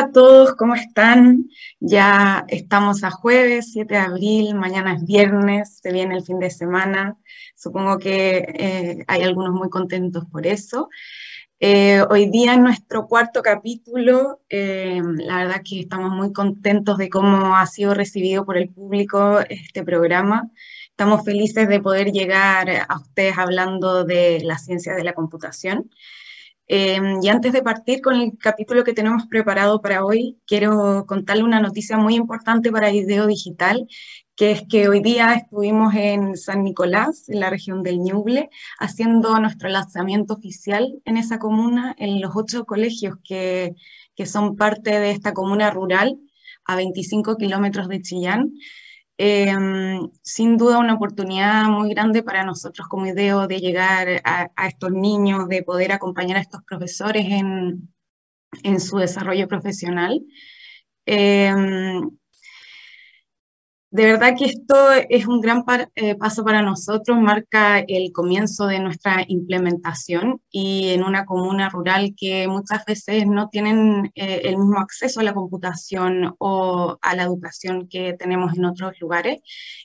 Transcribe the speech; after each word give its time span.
A 0.00 0.12
todos, 0.12 0.54
¿cómo 0.54 0.74
están? 0.74 1.50
Ya 1.78 2.46
estamos 2.48 3.04
a 3.04 3.10
jueves 3.10 3.72
7 3.74 3.92
de 3.92 4.00
abril, 4.00 4.54
mañana 4.54 4.94
es 4.94 5.04
viernes, 5.04 5.78
se 5.82 5.92
viene 5.92 6.16
el 6.16 6.24
fin 6.24 6.38
de 6.38 6.48
semana. 6.48 7.18
Supongo 7.54 7.98
que 7.98 8.38
eh, 8.38 9.04
hay 9.08 9.22
algunos 9.22 9.52
muy 9.52 9.68
contentos 9.68 10.24
por 10.32 10.46
eso. 10.46 10.88
Eh, 11.58 12.00
hoy 12.08 12.30
día 12.30 12.54
en 12.54 12.62
nuestro 12.62 13.08
cuarto 13.08 13.42
capítulo, 13.42 14.40
eh, 14.48 15.02
la 15.16 15.36
verdad 15.36 15.60
que 15.62 15.80
estamos 15.80 16.12
muy 16.12 16.32
contentos 16.32 16.96
de 16.96 17.10
cómo 17.10 17.54
ha 17.54 17.66
sido 17.66 17.92
recibido 17.92 18.46
por 18.46 18.56
el 18.56 18.70
público 18.70 19.40
este 19.50 19.84
programa. 19.84 20.50
Estamos 20.88 21.26
felices 21.26 21.68
de 21.68 21.78
poder 21.78 22.10
llegar 22.10 22.70
a 22.88 22.98
ustedes 22.98 23.36
hablando 23.36 24.04
de 24.04 24.40
la 24.44 24.56
ciencia 24.56 24.94
de 24.94 25.04
la 25.04 25.12
computación. 25.12 25.90
Em, 26.72 27.18
y 27.20 27.28
antes 27.28 27.52
de 27.52 27.62
partir 27.62 28.00
con 28.00 28.14
el 28.14 28.38
capítulo 28.38 28.84
que 28.84 28.92
tenemos 28.92 29.26
preparado 29.26 29.80
para 29.82 30.04
hoy, 30.04 30.38
quiero 30.46 31.04
contarle 31.04 31.42
una 31.42 31.58
noticia 31.60 31.96
muy 31.96 32.14
importante 32.14 32.70
para 32.70 32.92
Ideo 32.92 33.26
Digital, 33.26 33.88
que 34.36 34.52
es 34.52 34.62
que 34.68 34.88
hoy 34.88 35.00
día 35.00 35.34
estuvimos 35.34 35.92
en 35.96 36.36
San 36.36 36.62
Nicolás, 36.62 37.28
en 37.28 37.40
la 37.40 37.50
región 37.50 37.82
del 37.82 37.98
Ñuble, 37.98 38.50
haciendo 38.78 39.36
nuestro 39.40 39.68
lanzamiento 39.68 40.34
oficial 40.34 41.00
en 41.04 41.16
esa 41.16 41.40
comuna, 41.40 41.96
en 41.98 42.20
los 42.20 42.36
ocho 42.36 42.64
colegios 42.64 43.16
que, 43.24 43.74
que 44.14 44.26
son 44.26 44.54
parte 44.54 45.00
de 45.00 45.10
esta 45.10 45.34
comuna 45.34 45.72
rural, 45.72 46.20
a 46.66 46.76
25 46.76 47.36
kilómetros 47.36 47.88
de 47.88 48.00
Chillán. 48.00 48.52
Em, 49.22 50.10
sin 50.22 50.56
duda 50.56 50.78
una 50.78 50.94
oportunidad 50.94 51.64
muy 51.64 51.90
grande 51.90 52.22
para 52.22 52.42
nosotros 52.42 52.88
como 52.88 53.04
IDEO 53.04 53.46
de 53.46 53.60
llegar 53.60 54.22
a, 54.24 54.66
estos 54.66 54.92
niños, 54.92 55.46
de 55.46 55.62
poder 55.62 55.92
acompañar 55.92 56.38
a 56.38 56.40
estos 56.40 56.62
profesores 56.62 57.26
en, 57.26 57.92
en 58.62 58.80
su 58.80 58.96
desarrollo 58.96 59.46
profesional. 59.46 60.22
Em, 61.04 62.10
de 63.92 64.04
verdad 64.04 64.36
que 64.38 64.44
esto 64.44 64.92
es 65.08 65.26
un 65.26 65.40
gran 65.40 65.64
eh, 65.96 66.14
paso 66.14 66.44
para 66.44 66.62
nosotros, 66.62 67.18
marca 67.18 67.80
el 67.80 68.12
comienzo 68.12 68.68
de 68.68 68.78
nuestra 68.78 69.24
implementación 69.26 70.40
y 70.48 70.90
en 70.90 71.02
una 71.02 71.24
comuna 71.24 71.68
rural 71.68 72.14
que 72.16 72.46
muchas 72.46 72.84
veces 72.84 73.26
no 73.26 73.48
tienen 73.48 74.12
eh, 74.14 74.42
el 74.44 74.58
mismo 74.58 74.78
acceso 74.78 75.18
a 75.18 75.24
la 75.24 75.34
computación 75.34 76.36
o 76.38 76.98
a 77.02 77.16
la 77.16 77.24
educación 77.24 77.88
que 77.88 78.12
tenemos 78.12 78.56
en 78.56 78.64
otros 78.66 78.92
lugares. 79.00 79.40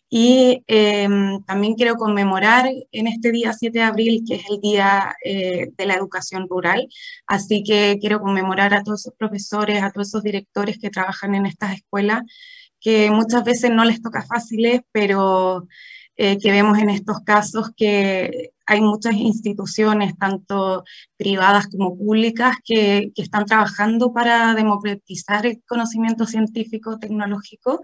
Y 0.08 0.64
em, 0.68 1.44
también 1.44 1.74
quiero 1.74 1.96
conmemorar 1.96 2.70
en 2.92 3.08
este 3.08 3.32
día 3.32 3.54
7 3.54 3.80
de 3.80 3.86
abril, 3.86 4.24
que 4.28 4.36
es 4.36 4.44
el 4.52 4.62
Día 4.62 5.16
eh, 5.26 5.72
de 5.76 5.86
la 5.88 5.96
Educación 5.96 6.48
Rural, 6.48 6.88
así 7.26 7.64
que 7.64 7.98
quiero 8.00 8.22
conmemorar 8.22 8.74
a 8.76 8.84
todos 8.84 9.02
esos 9.02 9.16
profesores, 9.18 9.82
a 9.82 9.92
todos 9.92 10.10
esos 10.10 10.24
directores 10.24 10.78
que 10.78 10.92
trabajan 10.92 11.34
en 11.34 11.48
estas 11.48 11.74
escuelas 11.74 12.22
que 12.86 13.10
muchas 13.10 13.44
veces 13.44 13.72
no 13.72 13.84
les 13.84 14.00
toca 14.00 14.22
fáciles, 14.22 14.82
pero 14.92 15.68
eh, 16.18 16.38
que 16.38 16.52
vemos 16.52 16.78
en 16.78 16.92
estos 16.92 17.22
casos 17.22 17.72
que 17.76 18.52
hay 18.68 18.80
muchas 18.80 19.16
instituciones, 19.16 20.16
tanto 20.20 20.84
privadas 21.18 21.66
como 21.66 21.98
públicas, 21.98 22.58
que, 22.64 23.12
que 23.16 23.24
están 23.24 23.46
trabajando 23.48 24.14
para 24.14 24.54
democratizar 24.54 25.48
el 25.48 25.64
conocimiento 25.68 26.28
científico, 26.28 27.00
tecnológico. 27.00 27.82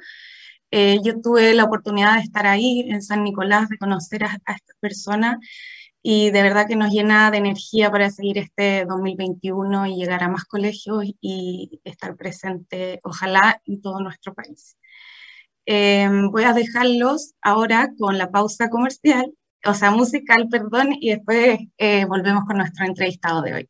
Eh, 0.70 1.00
yo 1.04 1.20
tuve 1.20 1.56
la 1.56 1.64
oportunidad 1.64 2.18
de 2.18 2.22
estar 2.22 2.46
ahí 2.46 2.86
en 2.88 3.02
San 3.02 3.24
Nicolás, 3.24 3.70
de 3.70 3.80
conocer 3.80 4.24
a, 4.24 4.38
a 4.46 4.54
estas 4.54 4.78
personas 4.80 5.38
y 6.04 6.32
de 6.32 6.42
verdad 6.42 6.68
que 6.68 6.76
nos 6.76 6.92
llena 6.92 7.30
de 7.30 7.38
energía 7.38 7.92
para 7.92 8.10
seguir 8.10 8.40
este 8.40 8.86
2021 8.86 9.88
y 9.88 9.96
llegar 9.96 10.24
a 10.24 10.30
más 10.30 10.46
colegios 10.46 11.04
y 11.22 11.80
estar 11.84 12.16
presente, 12.16 13.00
ojalá, 13.04 13.62
en 13.66 13.82
todo 13.82 14.00
nuestro 14.00 14.34
país. 14.34 14.78
Em, 15.66 16.32
voy 16.32 16.44
a 16.44 16.54
dejarlos 16.54 17.36
ahora 17.42 17.92
con 18.00 18.18
la 18.18 18.32
pausa 18.32 18.70
comercial, 18.70 19.32
o 19.64 19.76
sea, 19.76 19.92
musical, 19.92 20.48
perdón, 20.50 20.90
y 21.00 21.12
después 21.12 21.60
eh, 21.78 22.06
volvemos 22.06 22.46
con 22.46 22.58
nuestro 22.58 22.86
entrevistado 22.86 23.44
de 23.44 23.54
hoy. 23.54 23.70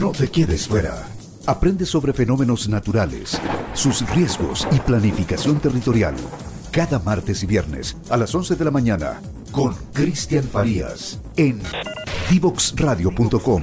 No 0.00 0.12
te 0.12 0.28
quedes 0.28 0.68
fuera. 0.68 1.08
Aprende 1.46 1.86
sobre 1.86 2.12
fenómenos 2.12 2.68
naturales, 2.68 3.40
sus 3.72 4.08
riesgos 4.14 4.68
y 4.70 4.78
planificación 4.80 5.58
territorial. 5.60 6.14
Cada 6.70 6.98
martes 6.98 7.42
y 7.42 7.46
viernes 7.46 7.96
a 8.10 8.16
las 8.16 8.34
11 8.34 8.54
de 8.54 8.64
la 8.64 8.70
mañana 8.70 9.20
con 9.52 9.74
Cristian 9.92 10.44
Farías 10.44 11.20
en 11.36 11.60
divoxradio.com. 12.30 13.62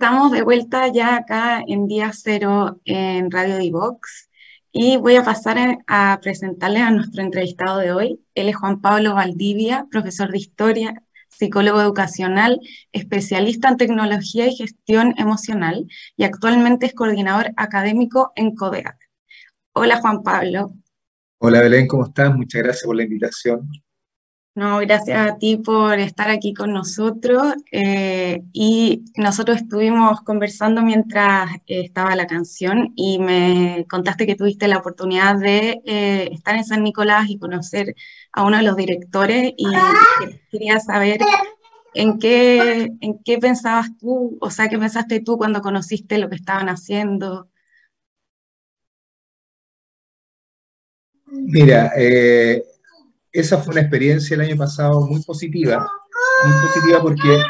Estamos 0.00 0.32
de 0.32 0.40
vuelta 0.40 0.88
ya 0.88 1.14
acá 1.16 1.62
en 1.68 1.86
día 1.86 2.10
cero 2.14 2.80
en 2.86 3.30
Radio 3.30 3.58
Divox 3.58 4.30
y 4.72 4.96
voy 4.96 5.16
a 5.16 5.24
pasar 5.24 5.76
a 5.86 6.18
presentarles 6.22 6.80
a 6.84 6.90
nuestro 6.90 7.22
entrevistado 7.22 7.80
de 7.80 7.92
hoy. 7.92 8.24
Él 8.34 8.48
es 8.48 8.56
Juan 8.56 8.80
Pablo 8.80 9.12
Valdivia, 9.12 9.86
profesor 9.90 10.30
de 10.30 10.38
historia, 10.38 11.02
psicólogo 11.28 11.82
educacional, 11.82 12.60
especialista 12.92 13.68
en 13.68 13.76
tecnología 13.76 14.46
y 14.46 14.56
gestión 14.56 15.12
emocional 15.18 15.86
y 16.16 16.24
actualmente 16.24 16.86
es 16.86 16.94
coordinador 16.94 17.52
académico 17.58 18.32
en 18.36 18.54
CODEAC. 18.54 18.96
Hola 19.74 20.00
Juan 20.00 20.22
Pablo. 20.22 20.72
Hola 21.40 21.60
Belén, 21.60 21.86
¿cómo 21.86 22.06
estás? 22.06 22.34
Muchas 22.34 22.62
gracias 22.62 22.86
por 22.86 22.96
la 22.96 23.02
invitación. 23.02 23.68
No, 24.56 24.78
gracias 24.80 25.30
a 25.30 25.38
ti 25.38 25.58
por 25.58 25.98
estar 26.00 26.28
aquí 26.28 26.52
con 26.54 26.72
nosotros. 26.72 27.54
Eh, 27.70 28.42
y 28.52 29.04
nosotros 29.16 29.58
estuvimos 29.58 30.22
conversando 30.22 30.82
mientras 30.82 31.54
eh, 31.66 31.82
estaba 31.84 32.16
la 32.16 32.26
canción 32.26 32.92
y 32.96 33.20
me 33.20 33.86
contaste 33.88 34.26
que 34.26 34.34
tuviste 34.34 34.66
la 34.66 34.78
oportunidad 34.78 35.38
de 35.38 35.80
eh, 35.86 36.30
estar 36.32 36.56
en 36.56 36.64
San 36.64 36.82
Nicolás 36.82 37.30
y 37.30 37.38
conocer 37.38 37.94
a 38.32 38.44
uno 38.44 38.56
de 38.56 38.64
los 38.64 38.76
directores 38.76 39.52
y 39.56 39.66
quería 40.50 40.80
saber 40.80 41.20
en 41.94 42.18
qué, 42.18 42.90
en 43.00 43.22
qué 43.24 43.38
pensabas 43.38 43.96
tú, 43.98 44.36
o 44.40 44.50
sea, 44.50 44.68
qué 44.68 44.78
pensaste 44.78 45.20
tú 45.20 45.38
cuando 45.38 45.60
conociste 45.60 46.18
lo 46.18 46.28
que 46.28 46.36
estaban 46.36 46.68
haciendo. 46.68 47.48
Mira, 51.26 51.92
esa 53.32 53.58
fue 53.58 53.72
una 53.72 53.82
experiencia 53.82 54.34
el 54.34 54.40
año 54.42 54.56
pasado 54.56 55.06
muy 55.06 55.22
positiva, 55.22 55.90
muy 56.44 56.66
positiva 56.68 57.00
porque 57.00 57.42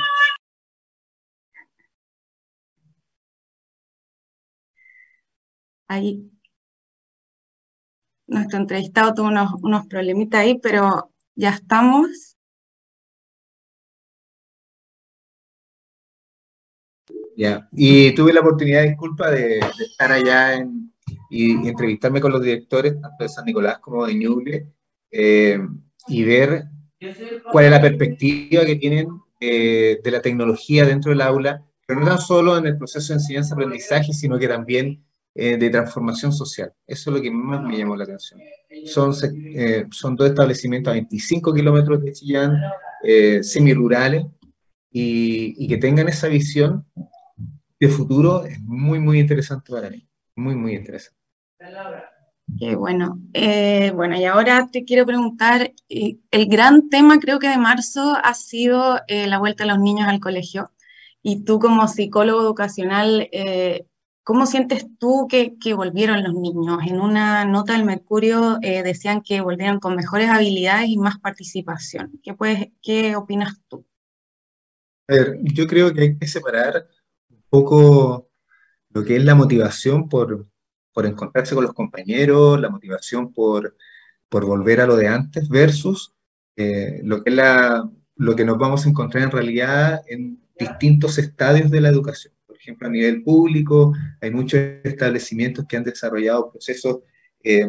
ahí 5.88 6.30
nuestro 8.26 8.58
entrevistado 8.58 9.14
tuvo 9.14 9.28
unos, 9.28 9.52
unos 9.62 9.86
problemitas 9.86 10.40
ahí, 10.40 10.58
pero 10.62 11.10
ya 11.34 11.50
estamos. 11.50 12.36
Ya, 17.36 17.68
y 17.72 18.14
tuve 18.14 18.32
la 18.32 18.40
oportunidad, 18.40 18.82
disculpa, 18.82 19.30
de, 19.30 19.58
estar 19.58 20.12
allá 20.12 20.54
en, 20.54 20.92
y, 21.30 21.52
entrevistarme 21.68 22.20
con 22.20 22.32
los 22.32 22.42
directores, 22.42 23.00
tanto 23.00 23.24
de 23.24 23.28
San 23.28 23.46
Nicolás 23.46 23.78
como 23.78 24.06
de 24.06 24.14
Ñuble, 24.14 24.66
eh, 25.10 25.58
y 26.08 26.24
ver 26.24 26.64
cuál 27.50 27.66
es 27.66 27.70
la 27.70 27.80
perspectiva 27.80 28.64
que 28.64 28.76
tienen 28.76 29.08
eh, 29.40 30.00
de 30.02 30.10
la 30.10 30.20
tecnología 30.20 30.84
dentro 30.84 31.10
del 31.10 31.20
aula, 31.20 31.64
pero 31.86 32.00
no 32.00 32.06
tan 32.06 32.18
solo 32.18 32.56
en 32.56 32.66
el 32.66 32.76
proceso 32.78 33.12
de 33.12 33.20
enseñanza-aprendizaje, 33.20 34.12
sino 34.12 34.38
que 34.38 34.48
también 34.48 35.04
eh, 35.34 35.56
de 35.56 35.70
transformación 35.70 36.32
social. 36.32 36.72
Eso 36.86 37.10
es 37.10 37.16
lo 37.16 37.22
que 37.22 37.30
más 37.30 37.62
me 37.62 37.76
llamó 37.78 37.96
la 37.96 38.04
atención. 38.04 38.40
Son, 38.86 39.12
son 39.90 40.16
dos 40.16 40.28
establecimientos 40.28 40.90
a 40.90 40.94
25 40.94 41.54
kilómetros 41.54 42.02
de 42.02 42.12
Chillán, 42.12 42.56
semi-rurales, 43.42 44.24
y, 44.92 45.54
y 45.64 45.68
que 45.68 45.76
tengan 45.76 46.08
esa 46.08 46.28
visión 46.28 46.84
de 47.80 47.88
futuro 47.88 48.44
es 48.44 48.60
muy, 48.60 48.98
muy 48.98 49.18
interesante 49.18 49.72
para 49.72 49.88
mí. 49.88 50.06
Muy, 50.36 50.54
muy 50.54 50.74
interesante. 50.74 51.18
Qué 52.58 52.74
bueno. 52.76 53.20
Eh, 53.32 53.92
bueno, 53.94 54.16
y 54.16 54.24
ahora 54.24 54.68
te 54.70 54.84
quiero 54.84 55.06
preguntar, 55.06 55.72
eh, 55.88 56.18
el 56.30 56.46
gran 56.46 56.88
tema 56.88 57.18
creo 57.18 57.38
que 57.38 57.48
de 57.48 57.58
marzo 57.58 58.16
ha 58.22 58.34
sido 58.34 59.00
eh, 59.06 59.26
la 59.26 59.38
vuelta 59.38 59.64
de 59.64 59.70
los 59.70 59.78
niños 59.78 60.08
al 60.08 60.20
colegio. 60.20 60.72
Y 61.22 61.44
tú 61.44 61.58
como 61.58 61.86
psicólogo 61.86 62.40
educacional, 62.40 63.28
¿cómo 64.22 64.46
sientes 64.46 64.86
tú 64.98 65.28
que, 65.28 65.54
volvieron 65.74 66.22
los 66.22 66.32
niños? 66.32 66.78
En 66.86 66.98
una 66.98 67.44
nota 67.44 67.74
del 67.74 67.84
Mercurio 67.84 68.58
decían 68.58 69.20
que 69.20 69.42
volvieron 69.42 69.80
con 69.80 69.96
mejores 69.96 70.30
habilidades 70.30 70.88
y 70.88 70.96
más 70.96 71.18
participación. 71.18 72.18
¿Qué, 72.22 72.32
puedes, 72.32 72.68
¿Qué 72.80 73.16
opinas 73.16 73.60
tú? 73.68 73.84
A 75.08 75.12
ver, 75.12 75.40
yo 75.42 75.66
creo 75.66 75.92
que 75.92 76.00
hay 76.00 76.18
que 76.18 76.26
separar 76.26 76.88
un 77.28 77.42
poco 77.50 78.30
lo 78.88 79.04
que 79.04 79.16
es 79.16 79.24
la 79.24 79.34
motivación 79.34 80.08
por, 80.08 80.49
por 80.92 81.06
encontrarse 81.06 81.54
con 81.54 81.64
los 81.64 81.72
compañeros, 81.72 82.60
la 82.60 82.68
motivación 82.68 83.32
por, 83.32 83.76
por 84.28 84.44
volver 84.44 84.80
a 84.80 84.86
lo 84.86 84.96
de 84.96 85.08
antes, 85.08 85.48
versus 85.48 86.14
eh, 86.56 87.00
lo, 87.04 87.22
que 87.22 87.30
la, 87.30 87.88
lo 88.16 88.36
que 88.36 88.44
nos 88.44 88.58
vamos 88.58 88.84
a 88.84 88.88
encontrar 88.88 89.24
en 89.24 89.30
realidad 89.30 90.02
en 90.08 90.40
distintos 90.58 91.18
estadios 91.18 91.70
de 91.70 91.80
la 91.80 91.88
educación. 91.88 92.34
Por 92.46 92.56
ejemplo, 92.56 92.88
a 92.88 92.90
nivel 92.90 93.22
público, 93.22 93.94
hay 94.20 94.30
muchos 94.30 94.60
establecimientos 94.84 95.64
que 95.66 95.76
han 95.76 95.84
desarrollado 95.84 96.50
procesos 96.50 96.98
eh, 97.42 97.66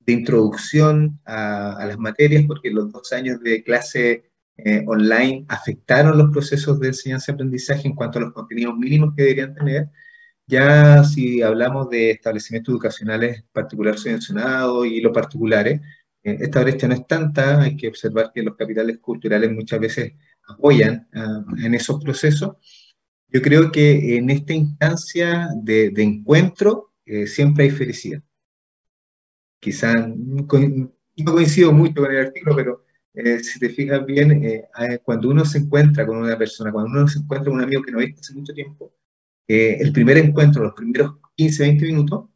de 0.00 0.12
introducción 0.12 1.20
a, 1.24 1.76
a, 1.76 1.86
las 1.86 1.98
materias, 1.98 2.44
porque 2.46 2.70
los 2.70 2.92
dos 2.92 3.12
años 3.12 3.40
de 3.40 3.62
clase 3.62 4.32
eh, 4.58 4.84
online 4.86 5.44
afectaron 5.48 6.18
los 6.18 6.30
procesos 6.30 6.78
de 6.78 6.88
enseñanza-aprendizaje 6.88 7.88
en 7.88 7.94
cuanto 7.94 8.18
a 8.18 8.22
los 8.22 8.32
contenidos 8.32 8.76
mínimos 8.76 9.14
que 9.16 9.22
deberían 9.22 9.54
tener, 9.54 9.88
ya 10.52 11.02
si 11.04 11.40
hablamos 11.42 11.88
de 11.88 12.10
establecimientos 12.10 12.72
educacionales 12.72 13.42
particular 13.52 13.98
subvencionados 13.98 14.86
y 14.86 15.00
los 15.00 15.12
particulares, 15.12 15.80
eh, 16.22 16.36
esta 16.40 16.62
brecha 16.62 16.86
no 16.88 16.94
es 16.94 17.06
tanta, 17.06 17.62
hay 17.62 17.74
que 17.76 17.88
observar 17.88 18.30
que 18.34 18.42
los 18.42 18.54
capitales 18.56 18.98
culturales 18.98 19.50
muchas 19.50 19.80
veces 19.80 20.12
apoyan 20.46 21.08
ah, 21.14 21.42
en 21.58 21.74
esos 21.74 22.02
procesos. 22.04 22.56
Yo 23.28 23.40
creo 23.40 23.72
que 23.72 24.18
en 24.18 24.28
esta 24.30 24.52
instancia 24.52 25.48
de, 25.56 25.90
encuentro 25.96 26.92
eh, 27.06 27.26
siempre 27.26 27.64
hay 27.64 27.70
felicidad. 27.70 28.22
Quizá 29.58 29.94
no 30.06 30.46
coincido 30.46 31.72
mucho 31.72 32.02
con 32.02 32.12
el 32.12 32.26
artículo, 32.26 32.56
pero 32.56 32.84
eh, 33.14 33.38
si 33.42 33.58
te 33.58 33.70
fijas 33.70 34.04
bien, 34.04 34.42
cuando 35.04 35.30
uno 35.30 35.44
se 35.46 35.58
encuentra 35.58 36.06
con 36.06 36.18
una 36.18 36.36
persona, 36.36 36.72
cuando 36.72 36.90
uno 36.90 37.08
se 37.08 37.20
encuentra 37.20 37.50
con 37.50 37.58
un 37.58 37.64
amigo 37.64 37.82
que 37.82 37.92
no 37.92 37.98
viste 37.98 38.20
hace 38.20 38.34
mucho 38.34 38.52
tiempo, 38.52 38.92
el 39.46 39.92
primer 39.92 40.18
encuentro, 40.18 40.62
los 40.62 40.74
primeros 40.74 41.16
15, 41.36 41.62
20 41.62 41.86
minutos, 41.86 42.28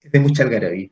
es 0.00 0.12
de 0.12 0.20
mucha 0.20 0.42
algarabía. 0.42 0.90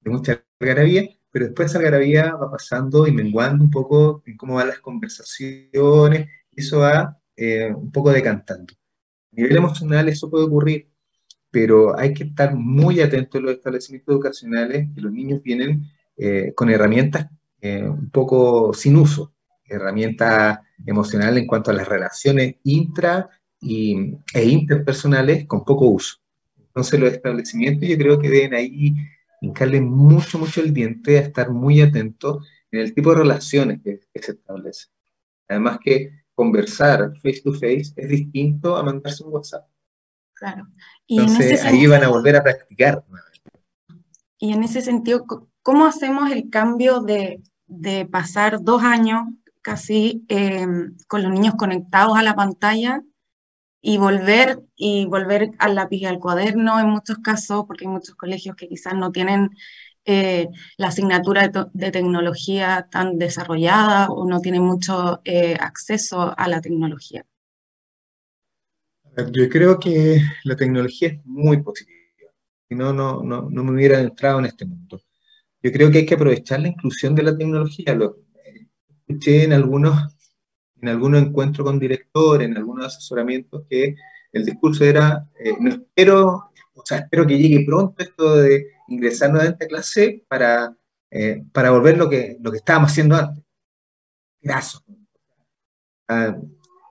De 0.00 0.10
mucha 0.10 0.44
algarabía, 0.60 1.08
pero 1.30 1.46
después 1.46 1.70
esa 1.70 1.78
algarabía 1.78 2.34
va 2.34 2.50
pasando 2.50 3.06
y 3.06 3.12
menguando 3.12 3.64
un 3.64 3.70
poco 3.70 4.22
en 4.26 4.36
cómo 4.36 4.54
van 4.54 4.68
las 4.68 4.80
conversaciones, 4.80 6.28
y 6.52 6.60
eso 6.60 6.80
va 6.80 7.18
eh, 7.36 7.72
un 7.74 7.90
poco 7.90 8.12
decantando. 8.12 8.72
A 9.32 9.36
nivel 9.36 9.56
emocional 9.56 10.08
eso 10.08 10.30
puede 10.30 10.44
ocurrir, 10.44 10.88
pero 11.50 11.98
hay 11.98 12.14
que 12.14 12.24
estar 12.24 12.54
muy 12.54 13.00
atentos 13.00 13.40
a 13.40 13.44
los 13.44 13.54
establecimientos 13.54 14.12
educacionales, 14.14 14.88
que 14.94 15.00
los 15.00 15.12
niños 15.12 15.42
vienen 15.42 15.84
eh, 16.16 16.52
con 16.54 16.70
herramientas 16.70 17.28
eh, 17.60 17.82
un 17.82 18.10
poco 18.10 18.72
sin 18.74 18.96
uso, 18.96 19.34
herramientas 19.64 20.58
emocionales 20.86 21.40
en 21.40 21.46
cuanto 21.46 21.70
a 21.70 21.74
las 21.74 21.88
relaciones 21.88 22.56
intra 22.64 23.28
y, 23.64 24.16
e 24.34 24.44
interpersonales 24.44 25.46
con 25.46 25.64
poco 25.64 25.86
uso. 25.86 26.16
Entonces 26.58 27.00
los 27.00 27.12
establecimientos 27.12 27.88
yo 27.88 27.96
creo 27.96 28.18
que 28.18 28.28
deben 28.28 28.54
ahí 28.54 28.94
hincarle 29.40 29.80
mucho, 29.80 30.38
mucho 30.38 30.60
el 30.60 30.72
diente 30.72 31.18
a 31.18 31.22
estar 31.22 31.50
muy 31.50 31.80
atentos 31.80 32.46
en 32.70 32.80
el 32.80 32.94
tipo 32.94 33.10
de 33.10 33.16
relaciones 33.16 33.80
que, 33.82 34.00
se 34.20 34.32
establecen. 34.32 34.92
Además 35.48 35.78
que 35.82 36.10
conversar 36.34 37.12
face 37.22 37.40
to 37.42 37.52
face 37.52 37.92
es 37.96 38.08
distinto 38.08 38.76
a 38.76 38.82
mandarse 38.82 39.22
un 39.22 39.32
WhatsApp. 39.32 39.66
Claro. 40.34 40.66
Y 41.06 41.20
Entonces 41.20 41.64
ahí 41.64 41.86
van 41.86 42.02
a 42.02 42.08
volver 42.08 42.36
a 42.36 42.42
practicar. 42.42 43.04
Y 44.38 44.52
en 44.52 44.64
ese 44.64 44.80
sentido, 44.80 45.24
¿cómo 45.62 45.86
hacemos 45.86 46.30
el 46.30 46.50
cambio 46.50 47.00
de, 47.00 47.40
de 47.66 48.04
pasar 48.06 48.62
dos 48.62 48.82
años 48.82 49.22
casi 49.62 50.24
eh, 50.28 50.66
con 51.08 51.22
los 51.22 51.32
niños 51.32 51.54
conectados 51.56 52.18
a 52.18 52.22
la 52.22 52.34
pantalla 52.34 53.02
y 53.86 53.98
volver 53.98 54.60
y 54.76 55.04
volver 55.04 55.50
al 55.58 55.74
lápiz 55.74 55.98
y 55.98 56.06
al 56.06 56.18
cuaderno 56.18 56.80
en 56.80 56.88
muchos 56.88 57.18
casos, 57.18 57.64
porque 57.66 57.84
hay 57.84 57.90
muchos 57.90 58.14
colegios 58.14 58.56
que 58.56 58.66
quizás 58.66 58.94
no 58.94 59.12
tienen 59.12 59.50
eh, 60.06 60.48
la 60.78 60.88
asignatura 60.88 61.48
de, 61.48 61.90
tecnología 61.90 62.88
tan 62.90 63.18
desarrollada 63.18 64.08
o 64.08 64.26
no 64.26 64.40
tienen 64.40 64.62
mucho 64.62 65.20
eh, 65.24 65.54
acceso 65.60 66.34
a 66.34 66.48
la 66.48 66.62
tecnología. 66.62 67.26
Yo 69.30 69.50
creo 69.50 69.78
que 69.78 70.22
la 70.44 70.56
tecnología 70.56 71.08
es 71.08 71.26
muy 71.26 71.62
positiva. 71.62 72.00
Si 72.66 72.74
no, 72.74 72.94
no, 72.94 73.22
no, 73.22 73.50
no 73.50 73.64
me 73.64 73.72
hubiera 73.72 74.00
entrado 74.00 74.38
en 74.38 74.46
este 74.46 74.64
mundo. 74.64 75.02
Yo 75.62 75.70
creo 75.70 75.90
que 75.90 75.98
hay 75.98 76.06
que 76.06 76.14
aprovechar 76.14 76.60
la 76.60 76.68
inclusión 76.68 77.14
de 77.14 77.22
la 77.22 77.36
tecnología. 77.36 77.94
Lo 77.94 78.16
escuché 79.06 79.44
en 79.44 79.52
algunos 79.52 80.14
en 80.84 80.88
algunos 80.90 81.22
encuentros 81.22 81.66
con 81.66 81.78
directores, 81.78 82.46
en 82.46 82.56
algunos 82.58 82.86
asesoramientos, 82.86 83.64
que 83.68 83.96
el 84.32 84.44
discurso 84.44 84.84
era, 84.84 85.26
eh, 85.38 85.54
no 85.58 85.70
espero, 85.70 86.50
o 86.74 86.82
sea, 86.84 86.98
espero 86.98 87.26
que 87.26 87.38
llegue 87.38 87.64
pronto 87.64 88.02
esto 88.02 88.36
de 88.36 88.66
ingresar 88.88 89.30
nuevamente 89.30 89.64
a 89.64 89.68
clase 89.68 90.24
para, 90.28 90.76
eh, 91.10 91.42
para 91.52 91.70
volver 91.70 91.96
lo 91.96 92.10
que, 92.10 92.36
lo 92.40 92.50
que 92.50 92.58
estábamos 92.58 92.90
haciendo 92.90 93.16
antes. 93.16 93.42
Graso. 94.42 94.84
Ah, 96.06 96.36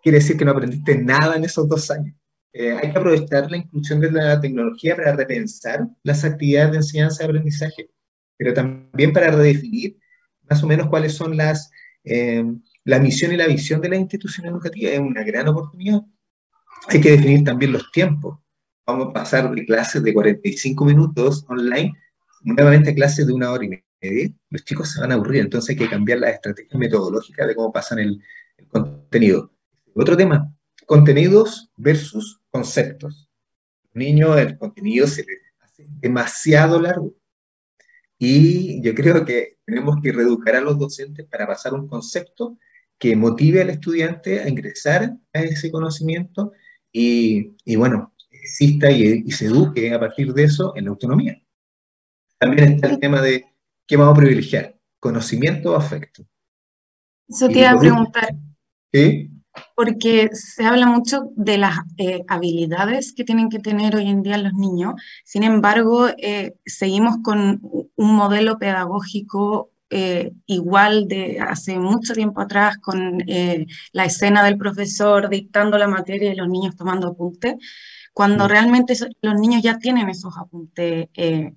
quiere 0.02 0.18
decir 0.18 0.36
que 0.36 0.46
no 0.46 0.52
aprendiste 0.52 0.98
nada 0.98 1.36
en 1.36 1.44
esos 1.44 1.68
dos 1.68 1.92
años. 1.92 2.16
Eh, 2.52 2.72
hay 2.72 2.92
que 2.92 2.98
aprovechar 2.98 3.52
la 3.52 3.58
inclusión 3.58 4.00
de 4.00 4.12
la 4.12 4.40
tecnología 4.40 4.96
para 4.96 5.16
repensar 5.16 5.88
las 6.02 6.24
actividades 6.24 6.72
de 6.72 6.78
enseñanza 6.78 7.24
y 7.24 7.26
aprendizaje, 7.28 7.90
pero 8.38 8.54
también 8.54 9.14
para 9.14 9.30
redefinir 9.30 9.98
más 10.50 10.64
o 10.64 10.68
menos 10.68 10.88
cuáles 10.88 11.14
son 11.14 11.38
las, 11.38 11.70
la 12.86 13.00
misión 13.00 13.32
y 13.32 13.38
la 13.38 13.48
visión 13.48 13.82
de 13.82 13.90
la 13.90 13.96
institución 13.96 14.48
educativa 14.48 14.92
es 14.92 15.00
una 15.00 15.24
gran 15.24 15.48
oportunidad. 15.48 16.02
Hay 16.88 17.00
que 17.00 17.12
definir 17.12 17.44
también 17.44 17.72
los 17.72 17.92
tiempos. 17.92 18.40
Vamos 18.86 19.10
a 19.10 19.14
pasar 19.14 19.54
de 19.54 19.66
clases 19.66 20.04
de 20.04 20.14
45 20.14 20.86
minutos 20.86 21.46
online 21.48 21.94
nuevamente 22.42 22.92
a 22.92 22.96
clases 22.96 23.26
de 23.26 23.34
una 23.34 23.52
hora 23.52 23.66
y 23.66 23.70
media. 24.02 24.34
Los 24.50 24.66
chicos 24.66 24.92
se 24.92 25.00
van 25.00 25.12
a 25.12 25.16
aburrir, 25.16 25.42
entonces 25.42 25.72
hay 25.72 25.76
que 25.78 25.90
cambiar 25.90 26.20
la 26.20 26.30
estrategia 26.30 26.78
metodológica 26.78 27.48
de 27.48 27.56
cómo 27.56 27.72
pasan 27.72 28.00
el, 28.00 28.22
contenido. 28.68 29.52
Otro 29.94 30.18
tema, 30.18 30.54
contenidos 30.86 31.72
versus 31.78 32.42
conceptos. 32.50 33.30
Los 33.84 33.96
niños, 33.96 34.38
el 34.38 34.58
contenido 34.58 35.08
se 35.08 35.24
les 35.24 35.40
hace 35.60 35.86
demasiado 35.88 36.82
largo. 36.82 37.14
Y 38.18 38.82
yo 38.82 38.94
creo 38.94 39.26
que 39.26 39.58
tenemos 39.66 39.98
que 40.02 40.12
reeducar 40.12 40.56
a 40.56 40.62
los 40.62 40.78
docentes 40.78 41.26
para 41.28 41.48
pasar 41.48 41.74
un 41.74 41.88
concepto 41.88 42.58
que 43.04 43.18
motive 43.18 43.62
al 43.62 43.70
estudiante 43.70 44.40
a 44.40 44.48
ingresar 44.48 45.14
a 45.34 45.42
ese 45.42 45.70
conocimiento 45.70 46.54
y, 46.90 47.54
y 47.66 47.76
bueno, 47.76 48.14
exista 48.32 48.90
y, 48.90 49.30
se 49.30 49.48
eduque 49.48 49.94
a 49.94 50.00
partir 50.00 50.34
de 50.34 50.46
eso 50.46 50.72
en 50.78 50.86
la 50.86 50.92
autonomía. 50.92 51.38
También 52.38 52.76
está 52.76 52.88
el 52.88 53.00
tema 53.00 53.20
de 53.20 53.46
qué 53.86 53.98
vamos 53.98 54.14
a 54.14 54.22
privilegiar, 54.22 54.78
conocimiento 55.02 55.74
o 55.74 55.76
afecto. 55.76 56.24
Eso 57.28 57.50
te 57.50 57.60
iba 57.60 57.72
a 57.72 57.78
preguntar. 57.78 58.38
¿Sí? 58.94 59.32
Porque 59.76 60.30
se 60.32 60.64
habla 60.64 60.86
mucho 60.86 61.30
de 61.36 61.58
las 61.58 61.80
eh, 61.98 62.24
habilidades 62.30 63.12
que 63.12 63.26
tienen 63.26 63.50
que 63.50 63.60
tener 63.60 63.98
hoy 63.98 64.08
en 64.08 64.24
día 64.24 64.38
los 64.38 64.54
niños, 64.54 64.94
sin 65.26 65.44
embargo, 65.44 66.08
eh, 66.18 66.56
seguimos 66.66 67.18
con 67.22 67.60
un 67.98 68.16
modelo 68.16 68.58
pedagógico 68.58 69.73
eh, 69.96 70.32
igual 70.48 71.08
de 71.08 71.40
hace 71.40 71.78
mucho 71.78 72.16
tiempo 72.16 72.42
atrás 72.42 72.80
con 72.80 73.22
eh, 73.28 73.68
la 73.92 74.06
escena 74.06 74.44
del 74.44 74.58
profesor 74.58 75.30
dictando 75.30 75.78
la 75.78 75.88
materia 75.88 76.34
y 76.34 76.36
los 76.36 76.50
niños 76.50 76.76
tomando 76.76 77.10
apuntes, 77.10 77.58
cuando 78.12 78.46
mm. 78.46 78.48
realmente 78.48 78.96
los 79.22 79.40
niños 79.40 79.62
ya 79.62 79.78
tienen 79.78 80.10
esos 80.10 80.36
apuntes 80.36 81.10
eh, 81.14 81.54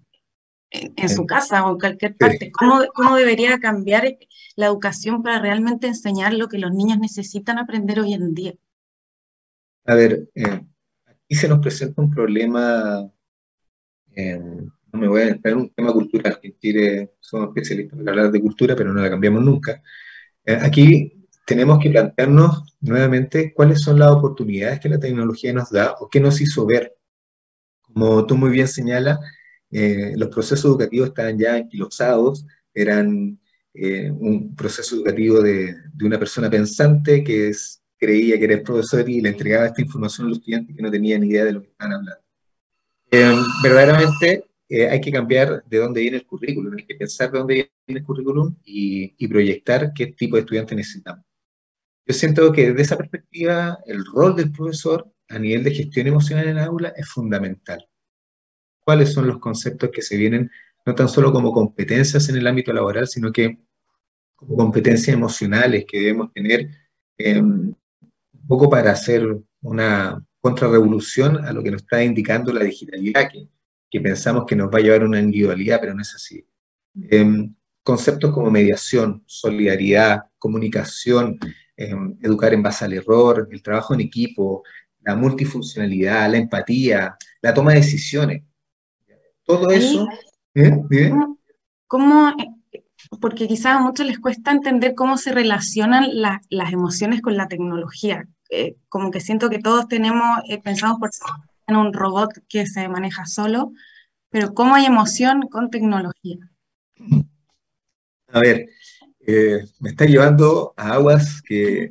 en, 0.70 1.08
su 1.08 1.24
casa 1.24 1.64
o 1.64 1.72
en 1.72 1.78
cualquier 1.78 2.14
parte. 2.14 2.52
¿Cómo, 2.52 2.82
¿Cómo, 2.94 3.16
debería 3.16 3.58
cambiar 3.58 4.18
la 4.54 4.66
educación 4.66 5.22
para 5.22 5.38
realmente 5.38 5.86
enseñar 5.86 6.34
lo 6.34 6.48
que 6.48 6.58
los 6.58 6.74
niños 6.74 6.98
necesitan 6.98 7.58
aprender 7.58 8.00
hoy 8.00 8.12
en 8.12 8.34
día? 8.34 8.52
A 9.86 9.94
ver, 9.94 10.28
aquí 11.06 11.34
se 11.34 11.48
nos 11.48 11.60
presenta 11.60 12.02
un 12.02 12.10
problema 12.10 13.10
me 14.96 15.08
voy 15.08 15.22
a 15.22 15.28
entrar 15.28 15.52
en 15.52 15.60
un 15.60 15.70
tema 15.70 15.92
cultural, 15.92 16.38
que 16.40 16.48
en 16.48 16.58
Chile 16.58 17.12
somos 17.20 17.48
especialistas 17.48 17.98
en 17.98 18.08
hablar 18.08 18.30
de 18.30 18.40
cultura, 18.40 18.74
pero 18.76 18.92
no 18.92 19.00
la 19.00 19.10
cambiamos 19.10 19.42
nunca. 19.42 19.82
Eh, 20.44 20.58
aquí 20.60 21.26
tenemos 21.46 21.78
que 21.80 21.90
plantearnos 21.90 22.76
nuevamente 22.80 23.52
cuáles 23.54 23.80
son 23.82 23.98
las 23.98 24.10
oportunidades 24.10 24.80
que 24.80 24.88
la 24.88 24.98
tecnología 24.98 25.52
nos 25.52 25.70
da 25.70 25.94
o 26.00 26.08
qué 26.08 26.20
nos 26.20 26.40
hizo 26.40 26.66
ver. 26.66 26.96
Como 27.82 28.26
tú 28.26 28.36
muy 28.36 28.50
bien 28.50 28.68
señalas, 28.68 29.18
eh, 29.70 30.14
los 30.16 30.28
procesos 30.28 30.64
educativos 30.64 31.08
estaban 31.08 31.38
ya 31.38 31.56
enquilosados, 31.56 32.46
eran 32.74 33.38
eh, 33.74 34.10
un 34.10 34.54
proceso 34.54 34.96
educativo 34.96 35.40
de, 35.42 35.74
de, 35.92 36.04
una 36.04 36.18
persona 36.18 36.48
pensante 36.50 37.22
que 37.22 37.48
es, 37.48 37.82
creía 37.98 38.38
que 38.38 38.44
era 38.44 38.54
el 38.54 38.62
profesor 38.62 39.08
y 39.08 39.20
le 39.20 39.30
entregaba 39.30 39.66
esta 39.66 39.82
información 39.82 40.26
a 40.26 40.30
los 40.30 40.38
estudiantes 40.38 40.74
que 40.74 40.82
no 40.82 40.90
tenían 40.90 41.24
idea 41.24 41.44
de 41.44 41.52
lo 41.52 41.62
que 41.62 41.68
estaban 41.68 41.94
hablando. 41.94 42.26
Eh, 43.10 43.34
verdaderamente 43.62 44.44
hay 44.68 45.00
que 45.00 45.12
cambiar 45.12 45.62
de 45.64 45.78
dónde 45.78 46.00
viene 46.00 46.16
el 46.18 46.26
currículum, 46.26 46.74
hay 46.76 46.86
que 46.86 46.94
pensar 46.96 47.30
de 47.30 47.38
dónde 47.38 47.54
viene 47.54 48.00
el 48.00 48.04
currículum 48.04 48.56
y, 48.64 49.14
y 49.16 49.28
proyectar 49.28 49.92
qué 49.94 50.08
tipo 50.08 50.36
de 50.36 50.40
estudiante 50.40 50.74
necesitamos. 50.74 51.24
Yo 52.06 52.14
siento 52.14 52.52
que 52.52 52.68
desde 52.68 52.82
esa 52.82 52.96
perspectiva 52.96 53.78
el 53.86 54.04
rol 54.04 54.36
del 54.36 54.52
profesor 54.52 55.10
a 55.28 55.38
nivel 55.38 55.64
de 55.64 55.74
gestión 55.74 56.06
emocional 56.06 56.48
en 56.48 56.58
el 56.58 56.64
aula 56.64 56.92
es 56.96 57.08
fundamental 57.08 57.86
cuáles 58.86 59.12
son 59.12 59.26
los 59.26 59.40
conceptos 59.40 59.90
que 59.92 60.00
se 60.00 60.16
vienen 60.16 60.48
no 60.86 60.94
tan 60.94 61.08
solo 61.08 61.32
como 61.32 61.52
competencias 61.52 62.28
en 62.28 62.36
el 62.36 62.46
ámbito 62.46 62.72
laboral, 62.72 63.08
sino 63.08 63.32
que 63.32 63.58
como 64.36 64.56
competencias 64.56 65.12
emocionales 65.12 65.84
que 65.88 65.98
debemos 65.98 66.32
tener 66.32 66.70
eh, 67.18 67.40
un 67.40 67.76
poco 68.46 68.70
para 68.70 68.92
hacer 68.92 69.26
una 69.62 70.24
contrarrevolución 70.40 71.44
a 71.44 71.52
lo 71.52 71.64
que 71.64 71.72
nos 71.72 71.82
está 71.82 72.04
indicando 72.04 72.52
la 72.52 72.62
digitalidad, 72.62 73.28
que, 73.28 73.48
que 73.90 74.00
pensamos 74.00 74.44
que 74.46 74.56
nos 74.56 74.68
va 74.68 74.78
a 74.78 74.82
llevar 74.82 75.02
a 75.02 75.06
una 75.06 75.20
individualidad, 75.20 75.80
pero 75.80 75.94
no 75.94 76.02
es 76.02 76.14
así. 76.14 76.46
Eh, 77.10 77.50
conceptos 77.82 78.32
como 78.32 78.50
mediación, 78.50 79.22
solidaridad, 79.26 80.24
comunicación, 80.38 81.38
eh, 81.76 81.94
educar 82.22 82.52
en 82.54 82.62
base 82.62 82.84
al 82.84 82.94
error, 82.94 83.48
el 83.50 83.62
trabajo 83.62 83.94
en 83.94 84.00
equipo, 84.00 84.64
la 85.02 85.14
multifuncionalidad, 85.14 86.30
la 86.30 86.38
empatía, 86.38 87.16
la 87.40 87.54
toma 87.54 87.72
de 87.72 87.78
decisiones. 87.78 88.42
Todo 89.44 89.70
eso. 89.70 90.08
¿eh? 90.54 91.12
¿Cómo, 91.86 92.34
porque 93.20 93.46
quizás 93.46 93.76
a 93.76 93.80
muchos 93.80 94.06
les 94.06 94.18
cuesta 94.18 94.50
entender 94.50 94.94
cómo 94.94 95.16
se 95.16 95.32
relacionan 95.32 96.08
las 96.12 96.72
emociones 96.72 97.22
con 97.22 97.36
la 97.36 97.48
tecnología. 97.48 98.26
Eh, 98.50 98.76
como 98.88 99.10
que 99.10 99.20
siento 99.20 99.50
que 99.50 99.58
todos 99.58 99.88
tenemos, 99.88 100.40
eh, 100.48 100.60
pensamos 100.60 100.98
por 100.98 101.10
en 101.66 101.76
un 101.76 101.92
robot 101.92 102.30
que 102.48 102.66
se 102.66 102.88
maneja 102.88 103.26
solo, 103.26 103.72
pero 104.30 104.54
¿cómo 104.54 104.74
hay 104.74 104.86
emoción 104.86 105.42
con 105.50 105.70
tecnología? 105.70 106.36
A 108.28 108.40
ver, 108.40 108.68
me 109.80 109.90
está 109.90 110.04
llevando 110.04 110.74
a 110.76 110.94
aguas 110.94 111.42
que, 111.42 111.90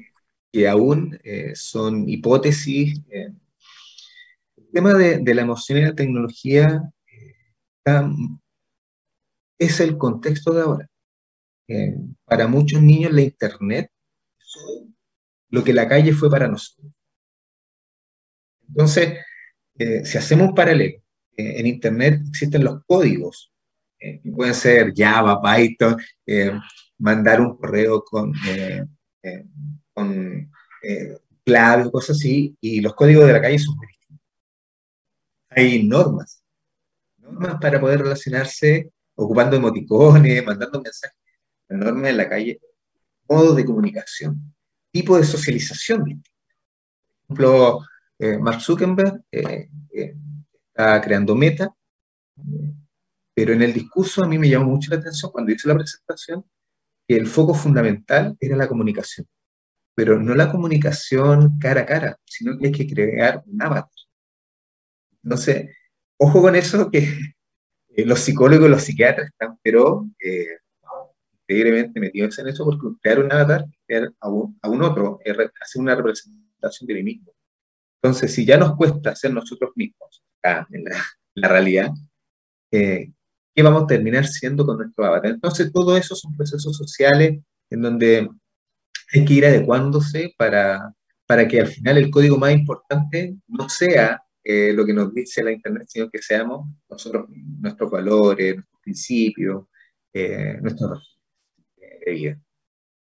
que 0.51 0.67
aún 0.67 1.19
son 1.53 2.07
hipótesis. 2.07 3.01
el 3.09 4.69
tema 4.73 4.93
de, 4.93 5.19
de, 5.19 5.33
la 5.33 5.41
emoción 5.41 5.79
y 5.79 5.81
la 5.81 5.95
tecnología 5.95 6.81
es 9.57 9.79
el 9.79 9.97
contexto 9.97 10.53
de 10.53 10.61
ahora. 10.61 10.89
Eh, 11.67 11.95
para 12.25 12.47
muchos 12.47 12.81
niños 12.81 13.11
la 13.11 13.21
Internet 13.21 13.89
lo 15.49 15.63
que 15.63 15.73
la 15.73 15.87
calle 15.87 16.13
fue 16.13 16.29
para 16.29 16.47
nosotros. 16.47 16.91
Entonces, 18.67 19.19
eh, 19.77 20.05
si 20.05 20.17
hacemos 20.17 20.49
un 20.49 20.55
paralelo, 20.55 20.97
eh, 21.37 21.59
en 21.59 21.67
Internet 21.67 22.21
existen 22.29 22.63
los 22.63 22.83
códigos, 22.85 23.51
que 23.97 24.21
pueden 24.35 24.53
ser 24.53 24.93
Java, 24.95 25.41
Python, 25.41 25.97
mandar 26.97 27.41
un 27.41 27.57
correo 27.57 28.03
con, 28.03 28.33
con 29.93 30.51
clave 31.43 31.91
cosas 31.91 32.17
así, 32.17 32.55
y 32.61 32.81
los 32.81 32.93
códigos 32.93 33.25
de 33.25 33.33
la 33.33 33.41
calle 33.41 33.57
son 33.57 33.75
muy 33.77 33.87
distintos. 33.87 34.25
Hay 35.49 35.83
normas 35.83 36.45
normas 37.25 37.57
para 37.59 37.79
poder 37.79 38.01
relacionarse 38.01 38.91
ocupando 39.15 39.55
emoticones, 39.55 40.45
mandando 40.45 40.81
mensajes. 40.81 41.17
La 41.67 41.77
norma 41.77 42.09
en 42.09 42.17
la 42.17 42.29
calle, 42.29 42.59
modo 43.27 43.55
de 43.55 43.65
comunicación, 43.65 44.53
tipo 44.91 45.17
de 45.17 45.23
socialización. 45.23 46.23
Por 47.27 47.37
ejemplo, 47.37 47.79
eh, 48.19 48.37
Mark 48.37 48.61
Zuckerberg 48.61 49.21
eh, 49.31 49.69
eh, 49.93 50.15
está 50.67 51.01
creando 51.01 51.35
meta, 51.35 51.75
pero 53.33 53.53
en 53.53 53.61
el 53.61 53.73
discurso 53.73 54.23
a 54.23 54.27
mí 54.27 54.37
me 54.37 54.49
llamó 54.49 54.71
mucho 54.71 54.91
la 54.91 54.97
atención 54.97 55.31
cuando 55.31 55.51
hice 55.51 55.67
la 55.67 55.75
presentación 55.75 56.45
que 57.07 57.15
el 57.15 57.27
foco 57.27 57.53
fundamental 57.53 58.35
era 58.39 58.55
la 58.55 58.67
comunicación, 58.67 59.27
pero 59.93 60.19
no 60.19 60.33
la 60.35 60.51
comunicación 60.51 61.59
cara 61.59 61.81
a 61.81 61.85
cara, 61.85 62.17
sino 62.25 62.57
que 62.57 62.67
hay 62.67 62.71
que 62.71 62.87
crear 62.87 63.43
un 63.45 63.61
avatar. 63.61 63.91
Entonces, 65.23 65.75
ojo 66.17 66.41
con 66.41 66.55
eso, 66.55 66.89
que 66.91 66.99
eh, 67.89 68.05
los 68.05 68.19
psicólogos 68.19 68.69
los 68.69 68.83
psiquiatras 68.83 69.27
están, 69.27 69.57
pero 69.61 70.07
increíblemente 71.41 71.99
metidos 71.99 72.39
en 72.39 72.47
eso, 72.47 72.65
porque 72.65 72.97
crear 73.01 73.19
un 73.19 73.31
avatar, 73.31 73.65
crear 73.85 74.11
a 74.19 74.29
un, 74.29 74.57
a 74.61 74.69
un 74.69 74.81
otro, 74.83 75.19
hacer 75.61 75.81
una 75.81 75.95
representación 75.95 76.87
de 76.87 76.93
mí 76.95 77.03
mismo. 77.03 77.34
Entonces, 78.01 78.33
si 78.33 78.45
ya 78.45 78.57
nos 78.57 78.75
cuesta 78.75 79.15
ser 79.15 79.33
nosotros 79.33 79.71
mismos, 79.75 80.23
acá 80.41 80.67
en 80.71 80.83
la, 80.83 81.03
la 81.35 81.47
realidad, 81.47 81.89
eh, 82.71 83.11
¿qué 83.53 83.63
vamos 83.63 83.83
a 83.83 83.87
terminar 83.87 84.27
siendo 84.27 84.65
con 84.65 84.77
nuestro 84.77 85.05
avatar? 85.05 85.31
Entonces, 85.31 85.71
todo 85.71 85.97
eso 85.97 86.15
son 86.15 86.35
procesos 86.35 86.75
sociales 86.75 87.39
en 87.69 87.81
donde 87.81 88.29
hay 89.13 89.25
que 89.25 89.33
ir 89.33 89.45
adecuándose 89.45 90.33
para, 90.37 90.93
para 91.25 91.47
que 91.47 91.61
al 91.61 91.67
final 91.67 91.97
el 91.97 92.11
código 92.11 92.37
más 92.37 92.51
importante 92.51 93.35
no 93.47 93.69
sea 93.69 94.21
eh, 94.43 94.73
lo 94.73 94.85
que 94.85 94.93
nos 94.93 95.13
dice 95.13 95.43
la 95.43 95.51
Internet, 95.51 95.87
sino 95.87 96.09
que 96.09 96.21
seamos 96.21 96.67
nosotros 96.89 97.27
nuestros 97.29 97.89
valores, 97.89 98.55
nuestros 98.55 98.81
principios, 98.81 99.65
eh, 100.13 100.57
nuestros 100.61 101.15
vida. 102.05 102.39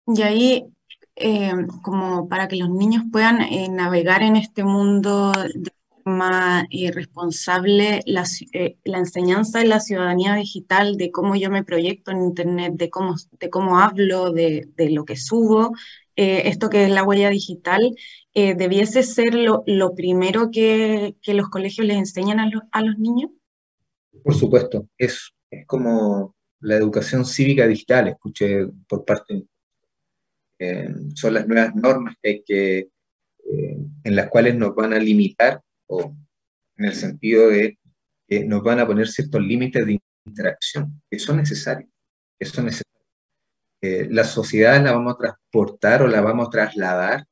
Y 0.06 0.22
ahí, 0.22 0.72
eh, 1.20 1.52
como 1.82 2.28
para 2.28 2.48
que 2.48 2.56
los 2.56 2.70
niños 2.70 3.04
puedan 3.12 3.38
navegar 3.76 4.22
en 4.22 4.36
este 4.36 4.64
mundo 4.64 5.32
de 5.32 5.70
forma 6.02 6.66
responsable, 6.92 8.02
la, 8.06 8.24
enseñanza 8.84 9.60
de 9.60 9.66
la 9.66 9.80
ciudadanía 9.80 10.34
digital, 10.34 10.96
de 10.96 11.10
cómo 11.12 11.36
yo 11.36 11.50
me 11.50 11.62
proyecto 11.62 12.10
en 12.10 12.22
Internet, 12.22 12.74
de 12.74 12.90
cómo, 12.90 13.14
de 13.38 13.50
cómo 13.50 13.78
hablo, 13.78 14.32
de, 14.32 14.68
de 14.76 14.90
lo 14.90 15.04
que 15.04 15.16
subo, 15.16 15.72
esto 16.16 16.68
que 16.68 16.84
es 16.84 16.90
la 16.90 17.04
huella 17.04 17.30
digital, 17.30 17.94
eh, 18.32 18.54
debiese 18.54 19.02
ser 19.02 19.34
lo, 19.34 19.94
primero 19.94 20.50
que, 20.52 21.16
los 21.26 21.48
colegios 21.48 21.86
les 21.86 21.96
enseñan 21.96 22.38
a, 22.38 22.82
los 22.82 22.98
niños? 22.98 23.30
Por 24.22 24.34
supuesto, 24.34 24.86
es, 24.96 25.32
es 25.50 25.66
como 25.66 26.36
la 26.60 26.76
educación 26.76 27.24
cívica 27.24 27.66
digital, 27.66 28.08
escuché 28.08 28.66
por 28.86 29.04
parte, 29.04 29.46
eh, 30.60 30.94
son 31.14 31.34
las 31.34 31.48
nuevas 31.48 31.74
normas 31.74 32.16
que 32.22 32.28
hay 32.30 32.42
que, 32.44 32.78
eh, 32.78 33.78
en 34.04 34.16
las 34.16 34.28
cuales 34.28 34.54
nos 34.54 34.74
van 34.74 34.92
a 34.92 34.98
limitar, 34.98 35.60
o 35.86 36.14
en 36.76 36.84
el 36.84 36.94
sentido 36.94 37.48
de 37.48 37.78
que 38.28 38.44
nos 38.44 38.62
van 38.62 38.80
a 38.80 38.86
poner 38.86 39.08
ciertos 39.08 39.42
límites 39.42 39.84
de 39.86 40.00
interacción, 40.24 41.02
que 41.10 41.18
son 41.18 41.38
necesarios, 41.38 41.90
que 42.38 42.46
son 42.46 42.66
necesarios. 42.66 42.86
la 44.10 44.24
sociedad 44.24 44.82
la 44.84 44.92
vamos 44.92 45.14
a 45.14 45.18
transportar 45.18 46.02
o 46.02 46.06
la 46.06 46.20
vamos 46.20 46.48
a 46.48 46.50
trasladar 46.50 47.26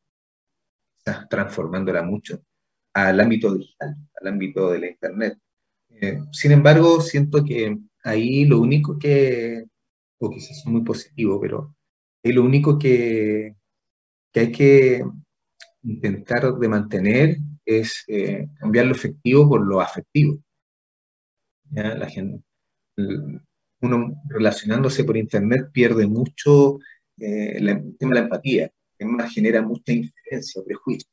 transformándola 1.28 2.02
mucho 2.02 2.42
al 2.94 3.20
ámbito 3.20 3.54
digital, 3.54 3.97
al 4.20 4.28
ámbito 4.28 4.70
de 4.70 4.80
la 4.80 4.88
Internet. 4.88 5.38
Eh, 5.90 6.20
sin 6.32 6.52
embargo, 6.52 7.00
siento 7.00 7.44
que 7.44 7.78
ahí 8.04 8.44
lo 8.44 8.61
único 8.61 8.99
que, 8.99 9.64
o 10.18 10.30
quizás 10.30 10.58
es 10.58 10.66
muy 10.66 10.82
positivo, 10.82 11.40
pero 11.40 11.75
ahí 12.28 12.35
lo 12.35 12.44
único 12.44 12.78
que, 12.78 13.54
que 14.32 14.40
hay 14.40 14.52
que 14.52 15.04
intentar 15.82 16.52
de 16.54 16.68
mantener 16.68 17.37
es 17.64 18.04
eh, 18.08 18.49
cambiar 18.58 18.87
lo 18.87 18.92
efectivo 18.92 19.49
por 19.49 19.66
lo 19.66 19.80
afectivo. 19.80 20.38
La 21.70 22.08
gente, 22.08 22.42
uno 23.80 24.23
relacionándose 24.28 25.04
por 25.04 25.16
Internet 25.16 25.70
pierde 25.73 26.06
mucho 26.06 26.78
eh, 27.18 27.61
de 27.61 27.90
la 28.00 28.20
empatía 28.20 28.70
que 28.99 29.04
más 29.04 29.32
genera 29.32 29.62
mucha 29.62 29.92
inferencia 29.92 30.62
prejuicio. 30.64 31.08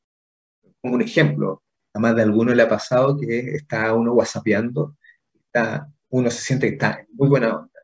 Como 0.81 0.95
un 0.95 1.01
ejemplo, 1.01 1.61
a 1.93 1.99
más 1.99 2.15
de 2.15 2.23
alguno 2.23 2.53
le 2.53 2.63
ha 2.63 2.69
pasado 2.69 3.17
que 3.19 3.55
está 3.55 3.93
uno 3.93 4.13
whatsappeando, 4.13 4.97
está, 5.33 5.87
uno 6.09 6.31
se 6.31 6.41
siente 6.41 6.67
que 6.67 6.73
está 6.73 7.05
muy 7.13 7.29
buena 7.29 7.55
onda, 7.55 7.79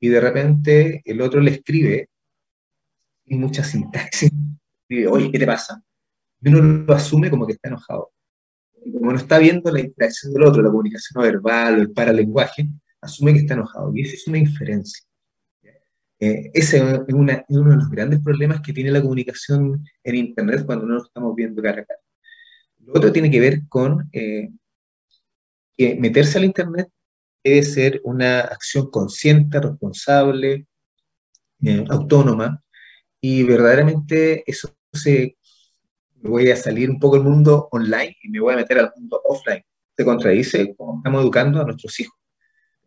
y 0.00 0.08
de 0.08 0.20
repente 0.20 1.02
el 1.04 1.20
otro 1.20 1.40
le 1.40 1.52
escribe, 1.52 2.08
y 3.30 3.36
mucha 3.36 3.62
sintaxis, 3.62 4.32
oye, 5.08 5.30
¿qué 5.30 5.38
te 5.38 5.46
pasa? 5.46 5.80
Y 6.42 6.48
uno 6.48 6.84
lo 6.84 6.94
asume 6.94 7.30
como 7.30 7.46
que 7.46 7.52
está 7.52 7.68
enojado. 7.68 8.12
Como 8.92 9.12
no 9.12 9.16
está 9.16 9.38
viendo 9.38 9.70
la 9.70 9.80
interacción 9.80 10.32
del 10.32 10.42
otro, 10.42 10.62
la 10.62 10.70
comunicación 10.70 11.22
no 11.22 11.30
verbal 11.30 11.78
o 11.78 11.80
el 11.82 11.92
paralenguaje, 11.92 12.68
asume 13.00 13.32
que 13.32 13.40
está 13.40 13.54
enojado. 13.54 13.92
Y 13.94 14.02
eso 14.02 14.14
es 14.14 14.26
una 14.26 14.38
inferencia. 14.38 15.06
Eh, 16.18 16.50
ese 16.52 16.78
es, 16.78 17.14
uno 17.14 17.70
de 17.70 17.76
los 17.76 17.88
grandes 17.88 18.20
problemas 18.20 18.60
que 18.62 18.72
tiene 18.72 18.90
la 18.90 19.00
comunicación 19.00 19.84
en 20.02 20.14
Internet 20.16 20.66
cuando 20.66 20.86
no 20.86 20.94
nos 20.94 21.06
estamos 21.06 21.34
viendo 21.36 21.62
cara 21.62 21.82
a 21.82 21.84
cara. 21.84 22.00
Lo 22.80 22.94
otro 22.94 23.12
tiene 23.12 23.30
que 23.30 23.40
ver 23.40 23.60
con 23.68 24.08
eh, 24.12 24.50
que 25.76 25.94
meterse 25.94 26.38
al 26.38 26.44
Internet 26.44 26.88
debe 27.44 27.62
ser 27.62 28.00
una 28.02 28.40
acción 28.40 28.90
consciente, 28.90 29.60
responsable, 29.60 30.66
eh, 31.62 31.84
autónoma, 31.88 32.62
y 33.20 33.42
verdaderamente 33.42 34.42
eso 34.46 34.74
se... 34.92 35.36
Voy 36.22 36.50
a 36.50 36.56
salir 36.56 36.90
un 36.90 37.00
poco 37.00 37.16
del 37.16 37.24
mundo 37.24 37.68
online 37.72 38.14
y 38.22 38.28
me 38.28 38.40
voy 38.40 38.52
a 38.52 38.58
meter 38.58 38.78
al 38.78 38.92
mundo 38.94 39.22
offline. 39.24 39.64
Se 39.96 40.04
contradice 40.04 40.74
como 40.76 40.98
estamos 40.98 41.22
educando 41.22 41.62
a 41.62 41.64
nuestros 41.64 41.98
hijos. 41.98 42.18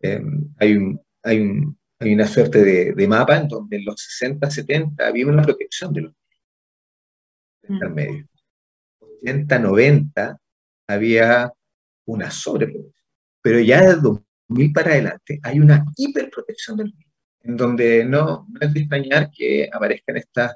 Eh, 0.00 0.22
hay, 0.58 0.76
un, 0.76 1.00
hay, 1.24 1.40
un, 1.40 1.78
hay, 1.98 2.14
una 2.14 2.28
suerte 2.28 2.62
de, 2.62 2.92
de, 2.92 3.08
mapa 3.08 3.38
en 3.38 3.48
donde 3.48 3.78
en 3.78 3.86
los 3.86 4.00
60, 4.00 4.48
70 4.48 5.04
había 5.04 5.26
una 5.26 5.42
protección 5.42 5.92
de 5.92 6.02
los 6.02 6.12
mm. 7.66 7.92
medios. 7.92 8.28
80, 9.00 9.58
90 9.58 10.38
había 10.86 11.52
una 12.06 12.30
sobreprotección. 12.30 13.04
Pero 13.42 13.60
ya 13.60 13.80
desde 13.80 14.00
2000 14.00 14.72
para 14.72 14.92
adelante 14.92 15.40
hay 15.42 15.60
una 15.60 15.84
hiperprotección 15.96 16.76
del 16.76 16.86
niño, 16.86 17.03
en 17.44 17.56
donde 17.56 18.04
no, 18.04 18.46
no 18.48 18.60
es 18.60 18.72
de 18.72 18.80
extrañar 18.80 19.30
que 19.30 19.68
aparezcan 19.72 20.16
estos 20.16 20.52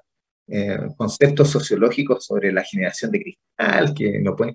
eh, 0.49 0.79
conceptos 0.97 1.51
sociológicos 1.51 2.25
sobre 2.25 2.51
la 2.51 2.65
generación 2.65 3.11
de 3.11 3.21
cristal, 3.21 3.95
que 3.95 4.19
no 4.21 4.35
pueden 4.35 4.55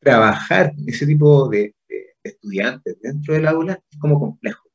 trabajar 0.00 0.72
ese 0.86 1.06
tipo 1.06 1.48
de, 1.48 1.74
estudiantes 2.22 3.00
dentro 3.00 3.32
del 3.32 3.46
aula 3.46 3.80
es 3.90 3.98
como 3.98 4.18
complejo, 4.18 4.68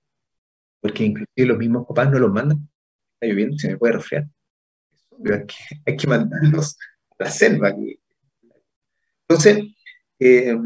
porque 0.82 1.04
inclusive 1.04 1.46
los 1.46 1.58
mismos 1.58 1.86
papás 1.86 2.10
no 2.10 2.18
los 2.18 2.32
mandan, 2.32 2.68
está 3.14 3.28
lloviendo, 3.28 3.58
se 3.58 3.68
me 3.70 3.78
puede 3.78 3.94
resfriar. 3.94 4.28
Hay 5.12 5.46
que, 5.46 5.56
hay 5.86 5.98
que 5.98 6.08
mandarlos 6.08 6.78
a 7.20 7.26
la 7.26 7.30
selva. 7.30 7.76
Entonces, 9.28 9.66
eh, 10.20 10.58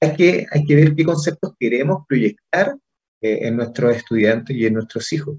hay, 0.00 0.16
que, 0.16 0.46
hay 0.50 0.64
que 0.64 0.74
ver 0.76 0.94
qué 0.94 1.04
conceptos 1.04 1.54
queremos 1.58 2.04
proyectar 2.06 2.76
eh, 3.20 3.40
en 3.42 3.56
nuestros 3.56 3.96
estudiantes 3.96 4.56
y 4.56 4.66
en 4.66 4.74
nuestros 4.74 5.12
hijos. 5.12 5.36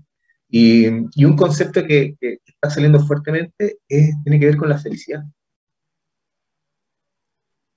Y, 0.49 0.87
y 1.15 1.25
un 1.25 1.35
concepto 1.35 1.85
que, 1.85 2.15
que, 2.19 2.39
está 2.45 2.69
saliendo 2.69 2.99
fuertemente 2.99 3.79
es, 3.87 4.15
tiene 4.23 4.39
que 4.39 4.45
ver 4.47 4.57
con 4.57 4.69
la 4.69 4.77
felicidad. 4.77 5.23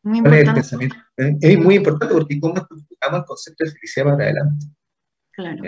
Muy 0.03 0.19
importante. 0.19 0.61
Es, 0.61 1.37
es, 1.41 1.59
muy 1.59 1.77
importante 1.77 2.15
porque 2.15 2.41
cómo 2.41 2.55
explicamos 2.57 3.21
el 3.21 3.27
concepto 3.27 3.65
de 3.65 3.71
felicidad 3.71 4.05
para 4.05 4.25
adelante. 4.25 4.67
Claro. 5.33 5.63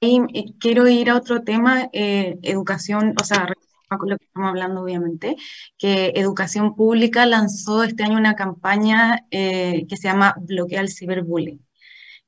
Y, 0.00 0.54
quiero 0.58 0.86
ir 0.88 1.10
a 1.10 1.16
otro 1.16 1.42
tema, 1.42 1.88
eh, 1.92 2.38
educación, 2.42 3.14
o 3.20 3.24
sea, 3.24 3.48
con 3.88 4.10
lo 4.10 4.18
que 4.18 4.24
estamos 4.24 4.48
hablando 4.48 4.82
obviamente, 4.82 5.36
que 5.78 6.12
Educación 6.16 6.74
Pública 6.74 7.24
lanzó 7.24 7.84
este 7.84 8.02
año 8.02 8.18
una 8.18 8.34
campaña 8.34 9.24
eh, 9.30 9.86
que 9.88 9.96
se 9.96 10.08
llama 10.08 10.34
Bloquea 10.40 10.80
el 10.80 10.90
ciberbullying. 10.90 11.65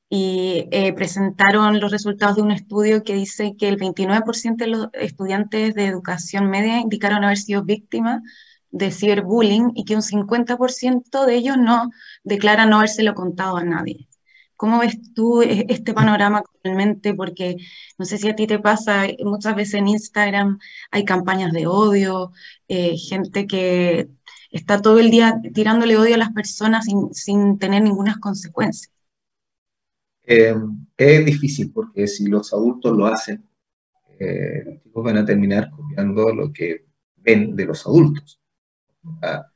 Y 0.09 0.67
eh, 0.71 0.93
presentaron 0.93 1.79
los 1.79 1.91
resultados 1.91 2.35
de 2.37 2.41
un 2.41 2.51
estudio 2.51 3.03
que 3.03 3.13
dice 3.13 3.55
que 3.57 3.69
el 3.69 3.77
29% 3.77 4.57
de 4.57 4.67
los 4.67 4.87
estudiantes 4.93 5.75
de 5.75 5.85
educación 5.85 6.49
media 6.49 6.79
indicaron 6.79 7.23
haber 7.23 7.37
sido 7.37 7.63
víctimas 7.63 8.21
de 8.71 8.91
ciberbullying 8.91 9.71
y 9.75 9.85
que 9.85 9.95
un 9.95 10.01
50% 10.01 11.25
de 11.25 11.35
ellos 11.35 11.57
no 11.57 11.89
declaran 12.23 12.69
no 12.69 12.77
habérselo 12.77 13.13
contado 13.13 13.57
a 13.57 13.63
nadie. 13.63 14.09
¿Cómo 14.59 14.79
ves 14.79 15.13
tú 15.13 15.41
e-, 15.41 15.65
este 15.69 15.93
panorama 15.93 16.39
actualmente? 16.39 17.13
Porque 17.13 17.55
no 17.97 18.05
sé 18.05 18.17
si 18.17 18.29
a 18.29 18.35
ti 18.35 18.47
te 18.47 18.59
pasa, 18.59 19.05
muchas 19.23 19.55
veces 19.55 19.75
en 19.75 19.87
Instagram 19.87 20.59
hay 20.91 21.05
campañas 21.05 21.53
de 21.53 21.67
odio, 21.67 22.33
eh, 22.67 22.97
gente 22.97 23.47
que 23.47 24.09
está 24.51 24.81
todo 24.81 24.99
el 24.99 25.11
día 25.11 25.39
tirándole 25.53 25.97
odio 25.97 26.15
a 26.15 26.17
las 26.17 26.33
personas 26.33 26.85
sin, 27.13 27.57
tener 27.59 27.83
ninguna 27.83 28.19
consecuencia. 28.19 28.91
Eh, 30.31 30.53
es 30.95 31.25
difícil 31.25 31.71
porque 31.73 32.05
si 32.05 32.27
los 32.27 32.53
adultos 32.53 32.95
lo 32.95 33.07
hacen, 33.07 33.43
eh, 34.19 34.61
los 34.63 34.83
chicos 34.83 35.03
van 35.03 35.17
a 35.17 35.25
terminar 35.25 35.71
copiando 35.71 36.31
lo 36.31 36.53
que 36.53 36.85
ven 37.15 37.55
de 37.55 37.65
los 37.65 37.87
adultos. 37.87 38.39
Ah, 39.23 39.47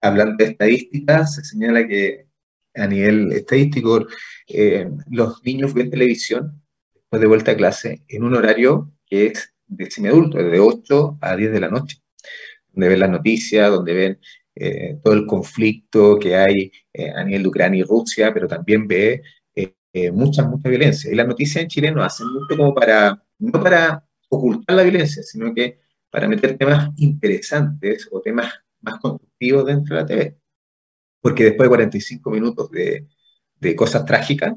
hablando 0.00 0.36
de 0.38 0.52
estadísticas, 0.52 1.34
se 1.34 1.44
señala 1.44 1.86
que 1.86 2.28
a 2.74 2.86
nivel 2.86 3.30
estadístico, 3.32 4.06
eh, 4.46 4.88
los 5.10 5.44
niños 5.44 5.74
ven 5.74 5.90
televisión 5.90 6.62
después 6.94 7.20
de 7.20 7.28
vuelta 7.28 7.50
a 7.50 7.56
clase 7.56 8.02
en 8.08 8.24
un 8.24 8.36
horario 8.36 8.90
que 9.04 9.26
es 9.26 9.52
de 9.66 9.90
semiadulto, 9.90 10.38
de 10.38 10.60
8 10.60 11.18
a 11.20 11.36
10 11.36 11.52
de 11.52 11.60
la 11.60 11.68
noche, 11.68 11.98
donde 12.72 12.88
ven 12.88 13.00
las 13.00 13.10
noticias, 13.10 13.70
donde 13.70 13.92
ven 13.92 14.18
todo 15.04 15.14
el 15.14 15.26
conflicto 15.26 16.18
que 16.18 16.34
hay 16.34 16.72
a 17.14 17.22
nivel 17.22 17.42
de 17.42 17.48
Ucrania 17.48 17.80
y 17.80 17.84
Rusia, 17.84 18.34
pero 18.34 18.48
también 18.48 18.88
ve 18.88 19.22
mucha, 20.12 20.42
mucha 20.44 20.68
violencia. 20.68 21.10
Y 21.10 21.14
las 21.14 21.26
noticias 21.26 21.62
en 21.62 21.68
Chile 21.68 21.90
no 21.90 22.02
hacen 22.02 22.26
mucho 22.28 22.56
como 22.56 22.74
para, 22.74 23.22
no 23.38 23.62
para 23.62 24.04
ocultar 24.28 24.76
la 24.76 24.82
violencia, 24.82 25.22
sino 25.22 25.54
que 25.54 25.80
para 26.10 26.28
meter 26.28 26.56
temas 26.56 26.90
interesantes 26.96 28.08
o 28.10 28.20
temas 28.20 28.52
más 28.80 28.98
constructivos 29.00 29.66
dentro 29.66 29.96
de 29.96 30.02
la 30.02 30.06
TV 30.06 30.38
porque 31.20 31.44
después 31.44 31.66
de 31.66 31.68
45 31.68 32.30
minutos 32.30 32.70
de, 32.70 33.08
de 33.60 33.76
cosas 33.76 34.04
trágicas, 34.04 34.54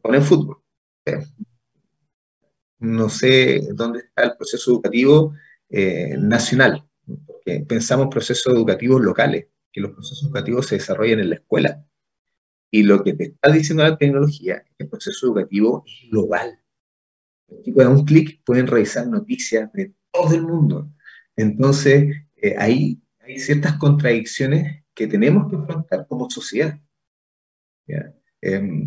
ponen 0.00 0.22
fútbol. 0.22 0.58
No 2.78 3.08
sé 3.08 3.68
dónde 3.74 4.00
está 4.00 4.24
el 4.24 4.36
proceso 4.36 4.70
educativo 4.70 5.34
eh, 5.68 6.16
nacional, 6.18 6.86
porque 7.26 7.64
pensamos 7.66 8.08
procesos 8.08 8.54
educativos 8.54 9.00
locales, 9.00 9.46
que 9.72 9.80
los 9.80 9.92
procesos 9.92 10.24
educativos 10.24 10.66
se 10.66 10.76
desarrollan 10.76 11.20
en 11.20 11.30
la 11.30 11.36
escuela. 11.36 11.84
Y 12.76 12.82
lo 12.82 13.02
que 13.02 13.14
te 13.14 13.24
está 13.24 13.50
diciendo 13.50 13.84
la 13.84 13.96
tecnología 13.96 14.56
es 14.56 14.74
que 14.76 14.84
el 14.84 14.90
proceso 14.90 15.28
educativo 15.28 15.82
es 15.86 16.10
global. 16.10 16.60
Con 17.74 17.86
un 17.86 18.04
clic 18.04 18.42
pueden 18.44 18.66
revisar 18.66 19.06
noticias 19.06 19.72
de 19.72 19.94
todo 20.12 20.34
el 20.34 20.42
mundo. 20.42 20.92
Entonces, 21.36 22.14
eh, 22.36 22.54
hay 22.58 23.00
ciertas 23.38 23.78
contradicciones 23.78 24.84
que 24.92 25.06
tenemos 25.06 25.48
que 25.48 25.56
enfrentar 25.56 26.06
como 26.06 26.28
sociedad. 26.28 26.78
Em, 28.42 28.86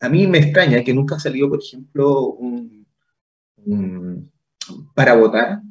a 0.00 0.08
mí 0.10 0.26
me 0.26 0.40
extraña 0.40 0.84
que 0.84 0.92
nunca 0.92 1.16
ha 1.16 1.18
salido, 1.18 1.48
por 1.48 1.60
ejemplo, 1.62 2.26
un, 2.26 2.86
para 4.94 5.14
votar, 5.14 5.62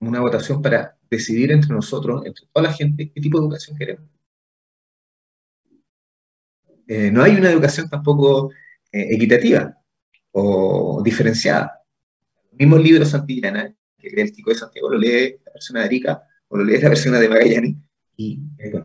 una 0.00 0.18
votación 0.18 0.60
para 0.60 0.98
decidir 1.08 1.52
entre 1.52 1.72
nosotros, 1.72 2.26
entre 2.26 2.44
toda 2.52 2.66
la 2.68 2.74
gente, 2.74 3.12
qué 3.14 3.20
tipo 3.20 3.38
de 3.38 3.44
educación 3.44 3.78
queremos. 3.78 4.17
Eh, 6.88 7.10
no 7.10 7.22
hay 7.22 7.36
una 7.36 7.50
educación 7.50 7.88
tampoco 7.88 8.50
eh, 8.90 9.08
equitativa 9.10 9.76
o 10.32 11.02
diferenciada. 11.04 11.82
Los 12.50 12.58
mismos 12.58 12.82
libros 12.82 13.10
Santillana, 13.10 13.74
que 13.98 14.08
lee 14.08 14.22
el 14.22 14.32
Tico 14.32 14.50
de 14.50 14.56
Santiago, 14.56 14.90
lo 14.90 14.98
lee 14.98 15.36
la 15.44 15.52
persona 15.52 15.80
de 15.80 15.86
Arica 15.86 16.22
o 16.48 16.56
lo 16.56 16.64
lee 16.64 16.80
la 16.80 16.88
persona 16.88 17.20
de 17.20 17.28
Magallanes, 17.28 17.76
y 18.16 18.40
eh, 18.58 18.84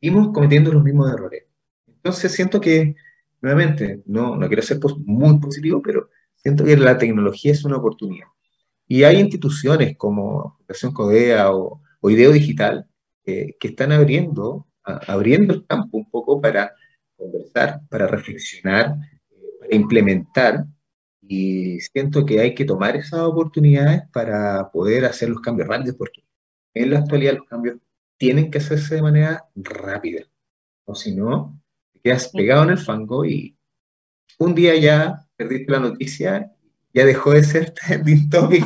seguimos 0.00 0.32
cometiendo 0.32 0.72
los 0.72 0.84
mismos 0.84 1.12
errores. 1.12 1.44
Entonces 1.88 2.30
siento 2.30 2.60
que, 2.60 2.94
nuevamente, 3.40 4.02
no, 4.06 4.36
no 4.36 4.46
quiero 4.46 4.62
ser 4.62 4.78
muy 5.04 5.40
positivo, 5.40 5.82
pero 5.82 6.10
siento 6.36 6.64
que 6.64 6.76
la 6.76 6.96
tecnología 6.96 7.50
es 7.50 7.64
una 7.64 7.78
oportunidad. 7.78 8.28
Y 8.86 9.02
hay 9.02 9.18
instituciones 9.18 9.96
como 9.96 10.56
Fundación 10.58 10.92
Codea 10.92 11.52
o, 11.52 11.82
o 12.00 12.10
Ideo 12.10 12.30
Digital 12.30 12.86
eh, 13.24 13.56
que 13.58 13.68
están 13.68 13.90
abriendo, 13.90 14.68
abriendo 14.86 15.54
el 15.54 15.66
campo 15.66 15.98
un 15.98 16.10
poco 16.10 16.40
para 16.40 16.72
conversar, 17.16 17.80
para 17.88 18.06
reflexionar, 18.06 18.96
eh, 19.30 19.36
para 19.60 19.74
implementar. 19.74 20.64
Y 21.28 21.80
siento 21.80 22.24
que 22.24 22.40
hay 22.40 22.54
que 22.54 22.64
tomar 22.64 22.96
esas 22.96 23.20
oportunidades 23.20 24.02
para 24.12 24.70
poder 24.70 25.04
hacer 25.04 25.28
los 25.28 25.40
cambios 25.40 25.68
rápidos, 25.68 25.96
porque 25.96 26.22
en 26.74 26.90
la 26.90 27.00
actualidad 27.00 27.34
los 27.34 27.46
cambios 27.46 27.78
tienen 28.16 28.50
que 28.50 28.58
hacerse 28.58 28.96
de 28.96 29.02
manera 29.02 29.44
rápida. 29.54 30.24
O 30.84 30.94
si 30.94 31.14
no, 31.14 31.60
te 31.92 32.00
quedas 32.00 32.28
pegado 32.28 32.64
en 32.64 32.70
el 32.70 32.78
fango 32.78 33.24
y 33.24 33.56
un 34.38 34.54
día 34.54 34.76
ya 34.76 35.26
perdiste 35.36 35.72
la 35.72 35.80
noticia, 35.80 36.52
ya 36.92 37.04
dejó 37.04 37.32
de 37.32 37.44
ser 37.44 37.70
trending 37.74 38.30
topic 38.30 38.64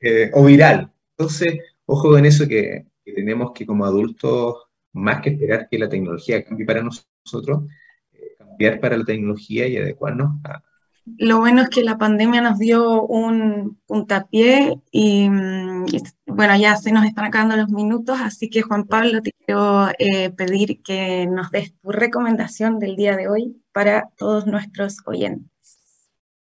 eh, 0.00 0.30
o 0.32 0.44
viral. 0.44 0.92
Entonces, 1.16 1.58
ojo 1.86 2.16
en 2.16 2.26
eso 2.26 2.46
que, 2.46 2.86
tenemos 3.04 3.52
que 3.52 3.66
como 3.66 3.84
adultos, 3.84 4.69
más 4.92 5.20
que 5.20 5.30
esperar 5.30 5.68
que 5.70 5.78
la 5.78 5.88
tecnología 5.88 6.44
cambie 6.44 6.66
para 6.66 6.82
nosotros, 6.82 7.64
eh, 8.12 8.34
cambiar 8.38 8.80
para 8.80 8.96
la 8.96 9.04
tecnología 9.04 9.66
y 9.66 9.76
adecuarnos 9.76 10.40
a, 10.44 10.62
lo 11.18 11.38
bueno 11.38 11.62
es 11.62 11.70
que 11.70 11.82
la 11.82 11.98
pandemia 11.98 12.40
nos 12.40 12.58
dio 12.58 13.02
un 13.02 13.78
puntapié 13.86 14.80
y, 14.90 15.28
mm, 15.28 15.86
bueno, 16.26 16.56
ya 16.58 16.76
se 16.76 16.92
nos 16.92 17.04
están 17.04 17.24
acabando 17.24 17.56
los 17.56 17.70
minutos, 17.70 18.18
así 18.20 18.50
que 18.50 18.62
Juan 18.62 18.84
Pablo, 18.84 19.22
te 19.22 19.32
quiero 19.32 19.88
eh, 19.98 20.30
pedir 20.30 20.82
que 20.82 21.26
nos 21.26 21.50
des 21.50 21.74
tu 21.80 21.90
recomendación 21.90 22.78
del 22.78 22.96
día 22.96 23.16
de 23.16 23.28
hoy 23.28 23.62
para 23.72 24.10
todos 24.16 24.46
nuestros 24.46 24.98
oyentes. 25.06 25.50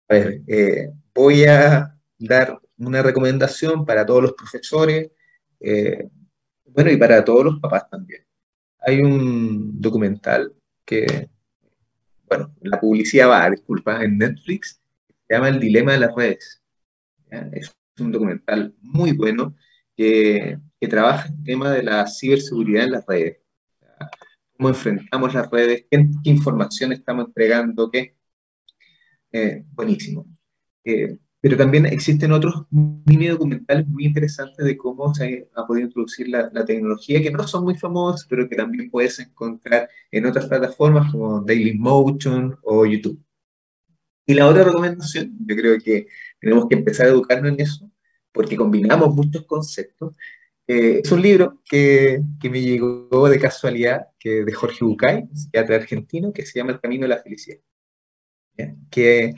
A 0.07 0.13
ver, 0.13 0.41
eh, 0.47 0.91
voy 1.13 1.45
a 1.45 1.95
dar 2.17 2.59
una 2.77 3.01
recomendación 3.01 3.85
para 3.85 4.05
todos 4.05 4.23
los 4.23 4.33
profesores, 4.33 5.11
bueno, 6.65 6.91
y 6.91 6.97
para 6.97 7.23
todos 7.23 7.45
los 7.45 7.59
papás 7.59 7.89
también. 7.89 8.24
Hay 8.85 9.01
un 9.01 9.81
documental 9.81 10.53
que 10.85 11.29
bueno, 12.27 12.53
la 12.61 12.79
publicidad 12.79 13.29
va, 13.29 13.49
disculpa, 13.49 14.03
en 14.03 14.17
Netflix, 14.17 14.81
se 15.27 15.33
llama 15.33 15.49
El 15.49 15.59
Dilema 15.59 15.93
de 15.93 15.99
las 15.99 16.15
Redes. 16.15 16.61
Es 17.53 17.75
un 17.99 18.11
documental 18.11 18.75
muy 18.81 19.11
bueno 19.11 19.55
que, 19.95 20.59
que, 20.79 20.87
trabaja 20.87 21.29
el 21.29 21.43
tema 21.43 21.71
de 21.71 21.83
la 21.83 22.07
ciberseguridad 22.07 22.85
en 22.85 22.91
las 22.91 23.05
redes. 23.07 23.37
Cómo 24.57 24.69
enfrentamos 24.69 25.33
las 25.33 25.49
redes, 25.49 25.85
qué, 25.89 26.07
información 26.23 26.91
estamos 26.93 27.27
entregando, 27.27 27.91
qué. 27.91 28.15
Eh, 29.31 29.63
buenísimo. 29.71 30.25
Eh, 30.83 31.17
pero 31.45 31.57
también 31.57 31.85
existen 31.85 32.31
otros 32.31 32.65
mini 32.71 33.27
documentales 33.27 33.85
muy 33.87 34.05
interesantes 34.05 34.65
de 34.65 34.75
cómo 34.75 35.13
se 35.13 35.47
ha 35.53 35.67
podido 35.67 35.85
introducir 35.85 36.27
la, 36.27 36.49
la, 36.51 36.65
tecnología, 36.65 37.21
que 37.21 37.29
no 37.29 37.47
son 37.47 37.65
muy 37.65 37.75
famosos, 37.75 38.25
pero 38.27 38.49
que 38.49 38.55
también 38.55 38.89
puedes 38.89 39.19
encontrar 39.19 39.87
en 40.09 40.25
otras 40.25 40.47
plataformas 40.47 41.11
como 41.11 41.41
Dailymotion 41.41 42.57
o 42.63 42.87
YouTube. 42.87 43.23
Y 44.25 44.33
la 44.33 44.47
otra 44.47 44.63
recomendación, 44.63 45.37
yo 45.45 45.55
creo 45.55 45.77
que 45.79 46.07
tenemos 46.39 46.67
que 46.67 46.77
empezar 46.77 47.05
a 47.05 47.09
educarnos 47.09 47.51
en 47.51 47.59
eso, 47.59 47.91
porque 48.31 48.55
combinamos 48.55 49.13
muchos 49.13 49.45
conceptos. 49.45 50.15
Eh, 50.65 51.01
es 51.03 51.11
un 51.11 51.21
libro 51.21 51.61
que, 51.69 52.23
que, 52.41 52.49
me 52.49 52.59
llegó 52.59 53.29
de 53.29 53.39
casualidad, 53.39 54.07
que 54.17 54.43
de 54.43 54.51
Jorge 54.51 54.83
Bucay, 54.83 55.29
psiquiatra 55.31 55.75
argentino, 55.75 56.33
que 56.33 56.43
se 56.43 56.57
llama 56.57 56.71
El 56.71 56.81
Camino 56.81 57.03
de 57.03 57.09
la 57.09 57.21
Felicidad. 57.21 57.59
Que 58.89 59.35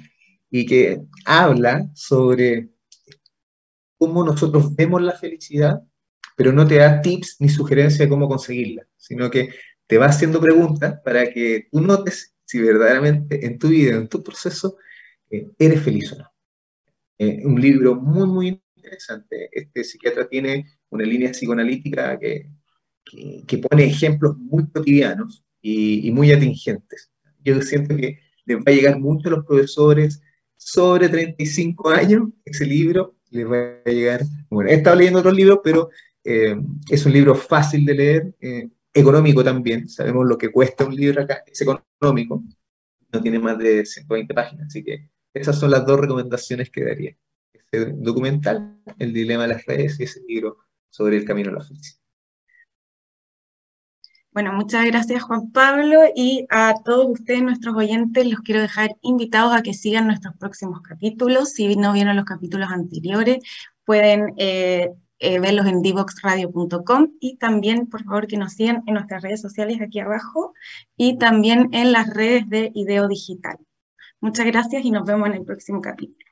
y 0.49 0.65
que 0.65 1.01
habla 1.25 1.89
sobre 1.93 2.69
cómo 3.97 4.23
nosotros 4.23 4.75
vemos 4.75 5.01
la 5.01 5.13
felicidad, 5.13 5.81
pero 6.35 6.51
no 6.53 6.67
te 6.67 6.75
da 6.75 7.01
tips 7.01 7.37
ni 7.39 7.49
sugerencias 7.49 7.99
de 7.99 8.09
cómo 8.09 8.27
conseguirla, 8.27 8.87
sino 8.95 9.29
que 9.29 9.49
te 9.87 9.97
va 9.97 10.07
haciendo 10.07 10.39
preguntas 10.39 10.99
para 11.03 11.31
que 11.31 11.67
tú 11.71 11.81
notes 11.81 12.35
si 12.47 12.61
verdaderamente 12.61 13.45
en 13.45 13.59
tu 13.59 13.67
vida, 13.67 13.95
en 13.97 14.07
tu 14.07 14.23
proceso, 14.23 14.77
eh, 15.29 15.49
eres 15.59 15.81
feliz 15.81 16.13
o 16.13 16.17
no. 16.17 16.31
Eh, 17.19 17.41
un 17.43 17.59
libro 17.59 17.95
muy, 17.95 18.27
muy 18.27 18.61
interesante. 18.75 19.49
Este 19.51 19.83
psiquiatra 19.83 20.29
tiene 20.29 20.65
una 20.89 21.03
línea 21.03 21.31
psicoanalítica 21.31 22.17
que, 22.17 22.49
que, 23.45 23.57
pone 23.57 23.85
ejemplos 23.85 24.37
muy 24.37 24.69
cotidianos 24.69 25.43
y, 25.61 26.07
y, 26.07 26.11
muy 26.11 26.31
atingentes. 26.31 27.11
Yo 27.43 27.61
siento 27.61 27.97
que 27.97 28.19
les 28.45 28.57
va 28.57 28.63
a 28.67 28.71
llegar 28.71 28.99
mucho 28.99 29.27
a 29.27 29.31
los 29.31 29.45
profesores, 29.45 30.21
sobre 30.57 31.09
35 31.09 31.89
años, 31.89 32.29
ese 32.43 32.65
libro 32.65 33.15
les 33.29 33.45
va 33.49 33.81
a 33.85 33.89
llegar. 33.89 34.21
Bueno, 34.49 34.69
he 34.69 34.75
estado 34.75 34.95
leyendo 34.95 35.19
otros 35.19 35.35
libros, 35.35 35.59
pero 35.63 35.89
eh, 36.23 36.55
es 36.89 37.05
un 37.05 37.13
libro 37.13 37.35
fácil 37.35 37.85
de 37.85 37.93
leer, 37.93 38.35
eh, 38.41 38.69
económico 38.93 39.43
también. 39.43 39.87
Sabemos 39.87 40.27
lo 40.27 40.37
que 40.37 40.51
cuesta 40.51 40.85
un 40.85 40.95
libro 40.95 41.21
acá, 41.21 41.43
es 41.45 41.61
económico, 41.61 42.43
no 43.11 43.21
tiene 43.21 43.39
más 43.39 43.57
de 43.57 43.85
120 43.85 44.33
páginas, 44.33 44.67
así 44.67 44.83
que 44.83 45.09
esas 45.33 45.57
son 45.59 45.71
las 45.71 45.85
dos 45.85 45.99
recomendaciones 45.99 46.69
que 46.69 46.83
daría. 46.83 47.15
Ese 47.53 47.91
documental, 47.95 48.81
El 48.97 49.13
dilema 49.13 49.43
de 49.43 49.53
las 49.53 49.65
redes, 49.65 49.99
y 49.99 50.03
ese 50.03 50.21
libro 50.27 50.57
sobre 50.89 51.17
el 51.17 51.25
camino 51.25 51.51
a 51.51 51.53
la 51.53 51.63
felicidad. 51.63 51.99
Bueno, 54.37 54.53
muchas 54.53 54.85
gracias 54.85 55.23
Juan 55.23 55.51
Pablo 55.51 56.01
y 56.15 56.45
a 56.51 56.75
todos 56.85 57.07
ustedes, 57.09 57.41
nuestros 57.41 57.75
oyentes, 57.75 58.27
los 58.27 58.41
quiero 58.41 58.61
dejar 58.61 58.95
invitados 59.01 59.51
a 59.55 59.63
que 59.63 59.73
sigan 59.73 60.05
nuestros 60.05 60.37
próximos 60.37 60.81
capítulos. 60.83 61.53
Si 61.53 61.75
no 61.75 61.91
vieron 61.91 62.15
los 62.15 62.25
capítulos 62.25 62.69
anteriores, 62.69 63.39
pueden 63.83 64.35
eh, 64.37 64.93
eh, 65.17 65.39
verlos 65.39 65.65
en 65.65 65.81
divoxradio.com 65.81 67.13
y 67.19 67.37
también, 67.37 67.87
por 67.87 68.03
favor, 68.03 68.27
que 68.27 68.37
nos 68.37 68.53
sigan 68.53 68.83
en 68.85 68.93
nuestras 68.93 69.23
redes 69.23 69.41
sociales 69.41 69.81
aquí 69.81 70.01
abajo 70.01 70.53
y 70.95 71.17
también 71.17 71.69
en 71.71 71.91
las 71.91 72.13
redes 72.13 72.47
de 72.47 72.71
Ideo 72.75 73.07
Digital. 73.07 73.57
Muchas 74.21 74.45
gracias 74.45 74.85
y 74.85 74.91
nos 74.91 75.03
vemos 75.03 75.29
en 75.29 75.33
el 75.33 75.45
próximo 75.45 75.81
capítulo. 75.81 76.26